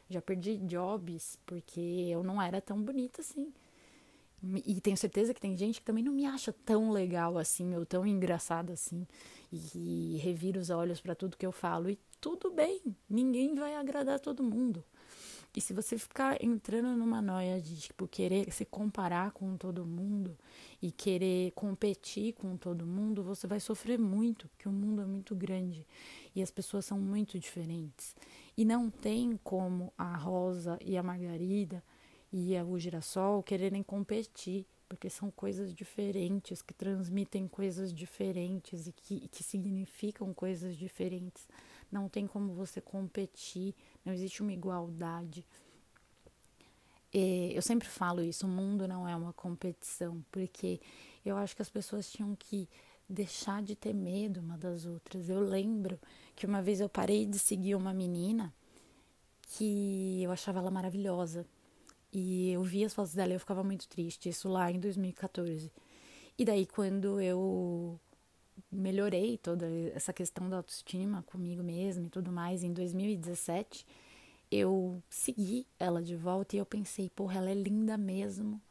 Já 0.09 0.21
perdi 0.21 0.57
jobs 0.57 1.37
porque 1.45 1.79
eu 1.79 2.23
não 2.23 2.41
era 2.41 2.61
tão 2.61 2.81
bonita 2.81 3.21
assim. 3.21 3.51
E 4.65 4.79
tenho 4.79 4.97
certeza 4.97 5.33
que 5.33 5.41
tem 5.41 5.57
gente 5.57 5.79
que 5.79 5.85
também 5.85 6.03
não 6.03 6.11
me 6.13 6.25
acha 6.25 6.53
tão 6.53 6.91
legal 6.91 7.37
assim, 7.37 7.75
ou 7.75 7.85
tão 7.85 8.05
engraçada 8.05 8.73
assim, 8.73 9.07
e, 9.51 10.17
revira 10.21 10.59
os 10.59 10.69
olhos 10.69 11.01
para 11.01 11.15
tudo 11.15 11.37
que 11.37 11.45
eu 11.45 11.51
falo. 11.51 11.89
E 11.89 11.97
tudo 12.21 12.51
bem, 12.51 12.81
ninguém 13.09 13.55
vai 13.55 13.75
agradar 13.75 14.19
todo 14.19 14.43
mundo. 14.43 14.83
E 15.55 15.61
se 15.61 15.73
você 15.73 15.97
ficar 15.97 16.43
entrando 16.43 16.97
numa 16.97 17.21
noia 17.21 17.61
de 17.61 17.77
tipo 17.77 18.05
querer 18.07 18.51
se 18.51 18.65
comparar 18.65 19.31
com 19.31 19.55
todo 19.55 19.85
mundo 19.85 20.37
e 20.81 20.91
querer 20.91 21.51
competir 21.51 22.33
com 22.33 22.57
todo 22.57 22.85
mundo, 22.85 23.23
você 23.23 23.47
vai 23.47 23.61
sofrer 23.61 23.97
muito, 23.97 24.49
porque 24.49 24.67
o 24.67 24.71
mundo 24.71 25.01
é 25.01 25.05
muito 25.05 25.33
grande 25.33 25.87
e 26.35 26.41
as 26.41 26.51
pessoas 26.51 26.83
são 26.83 26.99
muito 26.99 27.39
diferentes. 27.39 28.13
E 28.57 28.65
não 28.65 28.89
tem 28.89 29.39
como 29.43 29.93
a 29.97 30.17
Rosa 30.17 30.77
e 30.83 30.97
a 30.97 31.03
Margarida 31.03 31.81
e 32.37 32.61
o 32.63 32.77
girassol 32.77 33.41
quererem 33.41 33.81
competir, 33.81 34.65
porque 34.89 35.09
são 35.09 35.31
coisas 35.31 35.73
diferentes, 35.73 36.61
que 36.61 36.73
transmitem 36.73 37.47
coisas 37.47 37.93
diferentes 37.93 38.87
e 38.87 38.91
que, 38.91 39.29
que 39.29 39.41
significam 39.41 40.33
coisas 40.33 40.75
diferentes. 40.75 41.47
Não 41.89 42.09
tem 42.09 42.27
como 42.27 42.53
você 42.53 42.81
competir, 42.81 43.73
não 44.03 44.11
existe 44.11 44.41
uma 44.41 44.51
igualdade. 44.51 45.45
eu 47.13 47.61
sempre 47.61 47.87
falo 47.87 48.21
isso: 48.21 48.45
o 48.45 48.49
mundo 48.49 48.85
não 48.85 49.07
é 49.07 49.15
uma 49.15 49.31
competição, 49.31 50.21
porque 50.29 50.81
eu 51.25 51.37
acho 51.37 51.55
que 51.55 51.61
as 51.61 51.69
pessoas 51.69 52.11
tinham 52.11 52.35
que 52.35 52.67
deixar 53.07 53.63
de 53.63 53.77
ter 53.77 53.93
medo 53.93 54.41
uma 54.41 54.57
das 54.57 54.85
outras. 54.85 55.29
Eu 55.29 55.39
lembro 55.39 55.97
que 56.35 56.45
uma 56.45 56.61
vez 56.61 56.81
eu 56.81 56.89
parei 56.89 57.25
de 57.25 57.39
seguir 57.39 57.75
uma 57.75 57.93
menina 57.93 58.53
que 59.41 60.21
eu 60.21 60.33
achava 60.33 60.59
ela 60.59 60.69
maravilhosa. 60.69 61.45
E 62.17 62.51
eu 62.51 62.63
via 62.63 62.85
as 62.85 62.93
fotos 62.93 63.13
dela 63.13 63.31
e 63.33 63.35
eu 63.35 63.39
ficava 63.41 63.61
muito 63.61 63.89
triste, 63.89 64.29
isso 64.29 64.47
lá 64.47 64.71
em 64.71 64.79
2014. 64.79 65.69
E 66.37 66.45
daí, 66.45 66.65
quando 66.65 67.19
eu 67.19 67.99
melhorei 68.71 69.37
toda 69.37 69.67
essa 69.93 70.13
questão 70.13 70.49
da 70.49 70.55
autoestima 70.55 71.23
comigo 71.23 71.61
mesma 71.61 72.07
e 72.07 72.09
tudo 72.09 72.31
mais, 72.31 72.63
em 72.63 72.71
2017, 72.71 73.85
eu 74.49 75.03
segui 75.09 75.67
ela 75.77 76.01
de 76.01 76.15
volta 76.15 76.55
e 76.55 76.59
eu 76.59 76.65
pensei, 76.65 77.09
porra, 77.09 77.39
ela 77.39 77.49
é 77.49 77.53
linda 77.53 77.97
mesmo. 77.97 78.61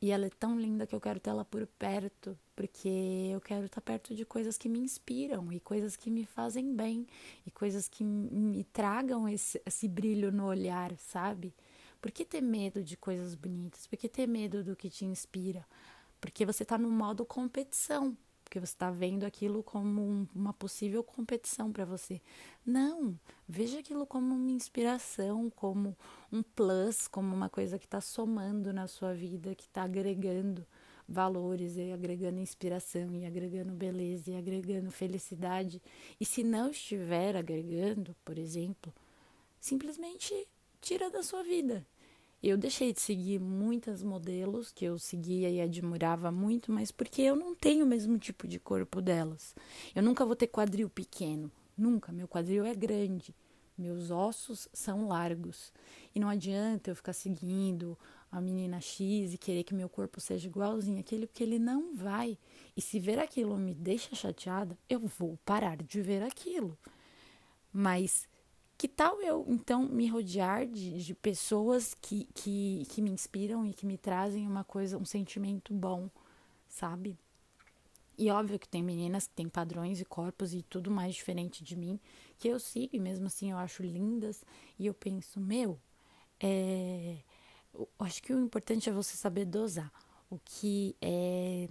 E 0.00 0.10
ela 0.10 0.26
é 0.26 0.30
tão 0.30 0.58
linda 0.58 0.84
que 0.84 0.94
eu 0.96 1.00
quero 1.00 1.20
ter 1.20 1.30
ela 1.30 1.44
por 1.44 1.64
perto, 1.78 2.36
porque 2.56 3.30
eu 3.32 3.40
quero 3.40 3.66
estar 3.66 3.80
perto 3.80 4.12
de 4.12 4.24
coisas 4.24 4.58
que 4.58 4.68
me 4.68 4.80
inspiram 4.80 5.52
e 5.52 5.60
coisas 5.60 5.94
que 5.94 6.10
me 6.10 6.26
fazem 6.26 6.74
bem 6.74 7.06
e 7.46 7.50
coisas 7.52 7.88
que 7.88 8.02
me 8.02 8.64
tragam 8.64 9.28
esse, 9.28 9.62
esse 9.64 9.86
brilho 9.86 10.32
no 10.32 10.46
olhar, 10.46 10.92
sabe? 10.96 11.54
Por 12.02 12.10
que 12.10 12.24
ter 12.24 12.40
medo 12.40 12.82
de 12.82 12.96
coisas 12.96 13.36
bonitas? 13.36 13.86
Por 13.86 13.96
que 13.96 14.08
ter 14.08 14.26
medo 14.26 14.64
do 14.64 14.74
que 14.74 14.90
te 14.90 15.04
inspira? 15.04 15.64
Porque 16.20 16.44
você 16.44 16.64
está 16.64 16.76
no 16.76 16.90
modo 16.90 17.24
competição, 17.24 18.16
porque 18.42 18.58
você 18.58 18.72
está 18.72 18.90
vendo 18.90 19.24
aquilo 19.24 19.62
como 19.62 20.02
um, 20.02 20.26
uma 20.34 20.52
possível 20.52 21.04
competição 21.04 21.70
para 21.70 21.84
você. 21.84 22.20
Não, 22.66 23.16
veja 23.48 23.78
aquilo 23.78 24.04
como 24.04 24.34
uma 24.34 24.50
inspiração, 24.50 25.48
como 25.48 25.96
um 26.32 26.42
plus, 26.42 27.06
como 27.06 27.32
uma 27.32 27.48
coisa 27.48 27.78
que 27.78 27.86
está 27.86 28.00
somando 28.00 28.72
na 28.72 28.88
sua 28.88 29.14
vida, 29.14 29.54
que 29.54 29.64
está 29.64 29.84
agregando 29.84 30.66
valores 31.08 31.76
e 31.76 31.92
agregando 31.92 32.40
inspiração 32.40 33.14
e 33.14 33.24
agregando 33.24 33.72
beleza 33.72 34.32
e 34.32 34.36
agregando 34.36 34.90
felicidade. 34.90 35.80
E 36.20 36.24
se 36.24 36.42
não 36.42 36.70
estiver 36.70 37.36
agregando, 37.36 38.16
por 38.24 38.38
exemplo, 38.38 38.92
simplesmente 39.60 40.48
tira 40.80 41.08
da 41.08 41.22
sua 41.22 41.44
vida. 41.44 41.86
Eu 42.42 42.56
deixei 42.56 42.92
de 42.92 43.00
seguir 43.00 43.38
muitas 43.38 44.02
modelos 44.02 44.72
que 44.72 44.84
eu 44.84 44.98
seguia 44.98 45.48
e 45.48 45.60
admirava 45.60 46.32
muito, 46.32 46.72
mas 46.72 46.90
porque 46.90 47.22
eu 47.22 47.36
não 47.36 47.54
tenho 47.54 47.84
o 47.84 47.88
mesmo 47.88 48.18
tipo 48.18 48.48
de 48.48 48.58
corpo 48.58 49.00
delas. 49.00 49.54
Eu 49.94 50.02
nunca 50.02 50.26
vou 50.26 50.34
ter 50.34 50.48
quadril 50.48 50.90
pequeno, 50.90 51.50
nunca. 51.78 52.10
Meu 52.10 52.26
quadril 52.26 52.64
é 52.64 52.74
grande, 52.74 53.32
Meus 53.76 54.10
ossos 54.10 54.68
são 54.72 55.08
largos. 55.08 55.72
E 56.14 56.20
não 56.20 56.28
adianta 56.28 56.90
eu 56.90 56.96
ficar 56.96 57.12
seguindo 57.12 57.98
a 58.30 58.40
menina 58.40 58.80
X 58.80 59.32
e 59.32 59.38
querer 59.38 59.64
que 59.64 59.74
meu 59.74 59.88
corpo 59.88 60.20
seja 60.20 60.46
igualzinho 60.46 61.00
àquele, 61.00 61.26
porque 61.26 61.42
ele 61.42 61.58
não 61.58 61.94
vai. 61.94 62.38
E 62.76 62.80
se 62.80 63.00
ver 63.00 63.18
aquilo 63.18 63.56
me 63.56 63.74
deixa 63.74 64.14
chateada, 64.14 64.78
eu 64.88 65.00
vou 65.00 65.38
parar 65.44 65.78
de 65.78 66.00
ver 66.00 66.22
aquilo. 66.22 66.78
Mas 67.72 68.28
que 68.82 68.88
tal 68.88 69.22
eu, 69.22 69.46
então, 69.46 69.84
me 69.84 70.08
rodear 70.08 70.66
de, 70.66 71.04
de 71.04 71.14
pessoas 71.14 71.94
que, 71.94 72.28
que, 72.34 72.84
que 72.88 73.00
me 73.00 73.12
inspiram 73.12 73.64
e 73.64 73.72
que 73.72 73.86
me 73.86 73.96
trazem 73.96 74.44
uma 74.44 74.64
coisa, 74.64 74.98
um 74.98 75.04
sentimento 75.04 75.72
bom, 75.72 76.10
sabe? 76.68 77.16
E 78.18 78.28
óbvio 78.28 78.58
que 78.58 78.68
tem 78.68 78.82
meninas 78.82 79.28
que 79.28 79.34
têm 79.34 79.48
padrões 79.48 80.00
e 80.00 80.04
corpos 80.04 80.52
e 80.52 80.62
tudo 80.62 80.90
mais 80.90 81.14
diferente 81.14 81.62
de 81.62 81.76
mim, 81.76 82.00
que 82.40 82.48
eu 82.48 82.58
sigo 82.58 82.96
e 82.96 82.98
mesmo 82.98 83.28
assim 83.28 83.52
eu 83.52 83.56
acho 83.56 83.84
lindas. 83.84 84.44
E 84.76 84.86
eu 84.86 84.94
penso, 84.94 85.38
meu, 85.38 85.78
é... 86.40 87.18
eu 87.72 87.88
acho 88.00 88.20
que 88.20 88.32
o 88.32 88.44
importante 88.44 88.88
é 88.88 88.92
você 88.92 89.16
saber 89.16 89.44
dosar 89.44 89.92
o 90.28 90.40
que 90.44 90.96
é 91.00 91.68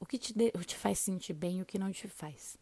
o 0.00 0.04
que 0.04 0.18
te, 0.18 0.36
de, 0.36 0.50
te 0.50 0.76
faz 0.76 0.98
sentir 0.98 1.32
bem 1.32 1.58
e 1.58 1.62
o 1.62 1.66
que 1.66 1.78
não 1.78 1.92
te 1.92 2.08
faz. 2.08 2.58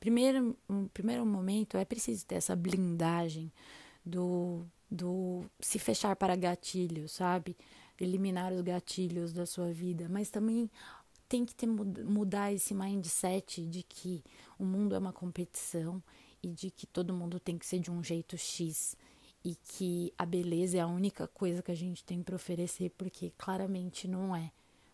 Primeiro, 0.00 0.56
um 0.68 0.88
primeiro 0.88 1.26
momento 1.26 1.76
é 1.76 1.84
preciso 1.84 2.24
ter 2.26 2.36
essa 2.36 2.56
blindagem 2.56 3.52
do, 4.04 4.64
do 4.90 5.44
se 5.60 5.78
fechar 5.78 6.16
para 6.16 6.34
gatilhos, 6.34 7.12
sabe? 7.12 7.54
Eliminar 8.00 8.50
os 8.50 8.62
gatilhos 8.62 9.32
da 9.32 9.44
sua 9.44 9.70
vida, 9.72 10.08
mas 10.08 10.30
também 10.30 10.70
tem 11.28 11.44
que 11.44 11.54
ter, 11.54 11.66
mudar 11.66 12.50
esse 12.52 12.74
mindset 12.74 13.64
de 13.66 13.82
que 13.82 14.24
o 14.58 14.64
mundo 14.64 14.94
é 14.94 14.98
uma 14.98 15.12
competição 15.12 16.02
e 16.42 16.48
de 16.48 16.70
que 16.70 16.86
todo 16.86 17.14
mundo 17.14 17.38
tem 17.38 17.58
que 17.58 17.66
ser 17.66 17.78
de 17.78 17.90
um 17.90 18.02
jeito 18.02 18.38
X 18.38 18.96
e 19.44 19.54
que 19.54 20.12
a 20.18 20.24
beleza 20.24 20.78
é 20.78 20.80
a 20.80 20.86
única 20.86 21.28
coisa 21.28 21.62
que 21.62 21.70
a 21.70 21.76
gente 21.76 22.04
tem 22.04 22.22
para 22.22 22.36
oferecer, 22.36 22.90
porque 22.96 23.32
claramente 23.36 24.08
não 24.08 24.34
é, 24.34 24.50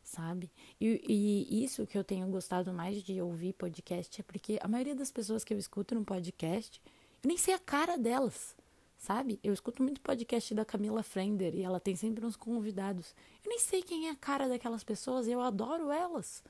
sabe? 0.07 0.51
E, 0.81 1.03
e, 1.07 1.65
isso 1.65 1.87
que 1.87 1.99
eu 1.99 2.05
tenho 2.05 2.27
gostado 2.29 2.73
mais 2.73 3.03
de 3.03 3.21
ouvir 3.21 3.53
podcast 3.55 4.21
é 4.21 4.25
porque 4.25 4.59
a 4.63 4.69
maioria 4.69 4.95
das 4.95 5.11
pessoas 5.11 5.43
que 5.43 5.53
eu 5.53 5.59
escuto 5.59 5.95
no 5.95 6.05
podcast, 6.05 6.81
eu 7.23 7.29
nem 7.29 7.37
sei 7.37 7.53
a 7.53 7.59
cara 7.59 7.99
delas 7.99 8.55
sabe? 8.99 9.39
Eu 9.45 9.53
escuto 9.53 9.83
muito 9.83 10.01
podcast 10.01 10.55
da 10.55 10.65
Camila 10.65 11.03
Frender 11.03 11.55
e 11.55 11.63
ela 11.63 11.79
tem 11.79 11.95
sempre 11.95 12.25
uns 12.25 12.35
convidados. 12.35 13.15
Eu 13.45 13.51
nem 13.51 13.59
sei 13.59 13.83
quem 13.83 14.09
é 14.09 14.11
a 14.11 14.17
cara 14.17 14.49
daquelas 14.49 14.83
pessoas 14.83 15.27
e 15.27 15.33
eu 15.33 15.41
adoro 15.41 15.91
elas. 15.91 16.43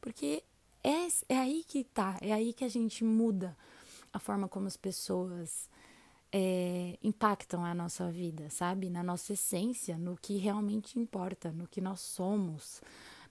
Porque 0.00 0.42
é, 0.82 1.06
é 1.28 1.38
aí 1.38 1.64
que 1.64 1.84
tá, 1.84 2.18
é 2.20 2.32
aí 2.32 2.52
que 2.52 2.64
a 2.64 2.68
gente 2.68 3.04
muda 3.04 3.56
a 4.12 4.18
forma 4.18 4.48
como 4.48 4.66
as 4.66 4.76
pessoas 4.76 5.70
é, 6.32 6.98
impactam 7.02 7.64
a 7.64 7.74
nossa 7.74 8.10
vida, 8.10 8.48
sabe? 8.48 8.88
Na 8.88 9.02
nossa 9.02 9.34
essência, 9.34 9.98
no 9.98 10.16
que 10.16 10.38
realmente 10.38 10.98
importa, 10.98 11.52
no 11.52 11.68
que 11.68 11.80
nós 11.80 12.00
somos, 12.00 12.80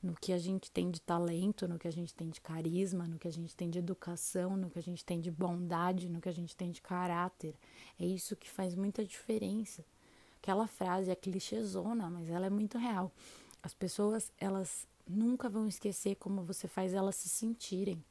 no 0.04 0.14
que 0.14 0.32
a 0.32 0.38
gente 0.38 0.72
tem 0.72 0.92
de 0.92 1.02
talento, 1.02 1.68
no 1.68 1.80
que 1.80 1.88
a 1.88 1.92
gente 1.92 2.14
tem 2.14 2.30
de 2.30 2.40
carisma, 2.40 3.08
no 3.08 3.18
que 3.18 3.28
a 3.28 3.32
gente 3.32 3.56
tem 3.56 3.70
de 3.70 3.80
educação, 3.80 4.56
no 4.56 4.70
que 4.70 4.78
a 4.78 4.84
gente 4.84 5.04
tem 5.04 5.20
de 5.20 5.32
bondade, 5.32 6.10
no 6.10 6.22
que 6.22 6.30
a 6.30 6.34
gente 6.34 6.56
tem 6.56 6.72
de 6.72 6.82
caráter. 6.82 7.56
É 8.00 8.06
isso 8.06 8.36
que 8.36 8.50
faz 8.50 8.76
muita 8.76 9.04
diferença. 9.04 9.84
Aquela 10.42 10.68
frase 10.68 11.10
é 11.10 11.16
clichêzona, 11.16 12.10
mas 12.10 12.30
ela 12.30 12.46
é 12.46 12.50
muito 12.50 12.78
real. 12.78 13.12
As 13.64 13.74
pessoas, 13.74 14.32
elas 14.40 14.88
nunca 15.08 15.50
vão 15.50 15.68
esquecer 15.68 16.16
como 16.16 16.44
você 16.44 16.68
faz 16.68 16.94
elas 16.94 17.16
se 17.16 17.30
sentirem. 17.30 18.04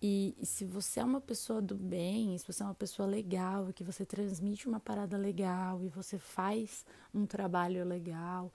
E, 0.00 0.36
se 0.42 0.64
você 0.64 1.00
é 1.00 1.04
uma 1.04 1.20
pessoa 1.20 1.60
do 1.60 1.74
bem, 1.74 2.38
se 2.38 2.46
você 2.46 2.62
é 2.62 2.66
uma 2.66 2.74
pessoa 2.74 3.08
legal, 3.08 3.72
que 3.72 3.82
você 3.82 4.06
transmite 4.06 4.68
uma 4.68 4.78
parada 4.78 5.16
legal 5.16 5.82
e 5.82 5.88
você 5.88 6.18
faz 6.18 6.84
um 7.12 7.26
trabalho 7.26 7.84
legal 7.84 8.52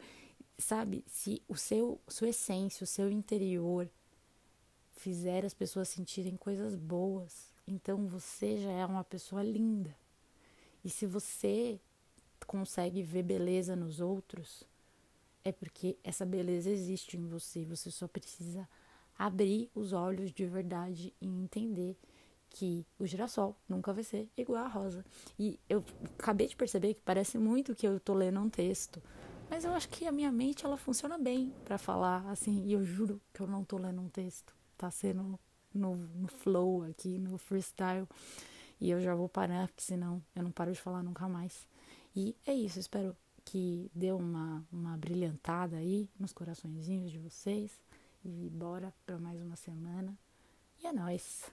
sabe, 0.58 1.04
se 1.08 1.42
o 1.48 1.56
seu, 1.56 2.00
sua 2.08 2.30
essência, 2.30 2.84
o 2.84 2.88
seu 2.88 3.10
interior 3.10 3.90
fizer 4.92 5.46
as 5.46 5.54
pessoas 5.54 5.90
sentirem 5.90 6.38
coisas 6.38 6.76
boas, 6.76 7.52
então 7.68 8.08
você 8.08 8.58
já 8.58 8.72
é 8.72 8.86
uma 8.86 9.04
pessoa 9.04 9.44
linda. 9.44 9.96
E 10.84 10.90
se 10.90 11.06
você 11.06 11.80
consegue 12.46 13.02
ver 13.02 13.24
beleza 13.24 13.76
nos 13.76 14.00
outros, 14.00 14.64
é 15.44 15.52
porque 15.52 15.98
essa 16.04 16.26
beleza 16.26 16.70
existe 16.70 17.18
em 17.18 17.26
você. 17.26 17.66
Você 17.66 17.90
só 17.90 18.08
precisa 18.08 18.68
abrir 19.26 19.70
os 19.74 19.94
olhos 19.94 20.34
de 20.34 20.46
verdade 20.46 21.14
e 21.22 21.28
entender 21.28 21.98
que 22.50 22.86
o 23.00 23.06
girassol 23.06 23.56
nunca 23.68 23.94
vai 23.94 24.04
ser 24.04 24.30
igual 24.38 24.66
a 24.66 24.68
rosa. 24.68 25.06
E 25.40 25.58
eu 25.70 25.84
acabei 26.20 26.48
de 26.48 26.56
perceber 26.56 26.94
que 26.94 27.02
parece 27.02 27.38
muito 27.38 27.74
que 27.74 27.88
eu 27.88 28.00
tô 28.02 28.14
lendo 28.14 28.40
um 28.40 28.50
texto, 28.50 29.02
mas 29.50 29.64
eu 29.64 29.72
acho 29.72 29.88
que 29.88 30.06
a 30.06 30.12
minha 30.12 30.32
mente 30.32 30.66
ela 30.66 30.76
funciona 30.76 31.18
bem 31.18 31.54
para 31.64 31.78
falar 31.78 32.30
assim, 32.30 32.66
e 32.66 32.74
eu 32.74 32.84
juro 32.84 33.22
que 33.34 33.40
eu 33.40 33.48
não 33.48 33.64
tô 33.64 33.78
lendo 33.78 34.02
um 34.02 34.10
texto. 34.10 34.54
Tá 34.78 34.92
sendo 34.92 35.40
no, 35.74 35.96
no 35.96 36.28
flow 36.28 36.84
aqui, 36.84 37.18
no 37.18 37.38
freestyle. 37.38 38.08
E 38.80 38.90
eu 38.90 39.00
já 39.00 39.16
vou 39.16 39.30
parar, 39.30 39.68
porque 39.70 39.84
senão 39.84 40.22
eu 40.36 40.44
não 40.44 40.52
paro 40.52 40.74
de 40.74 40.82
falar 40.82 41.02
nunca 41.02 41.30
mais. 41.30 41.66
E 42.14 42.36
é 42.46 42.54
isso, 42.54 42.78
espero 42.78 43.16
que 43.46 43.90
dê 43.96 44.12
uma, 44.12 44.66
uma 44.72 44.98
brilhantada 44.98 45.78
aí 45.78 46.10
nos 46.20 46.34
coraçõezinhos 46.34 47.12
de 47.12 47.20
vocês. 47.20 47.72
E 48.26 48.50
bora 48.50 48.94
para 49.06 49.20
mais 49.20 49.42
uma 49.42 49.56
semana. 49.56 50.18
E 50.82 50.88
é 50.88 50.94
nóis! 50.94 51.52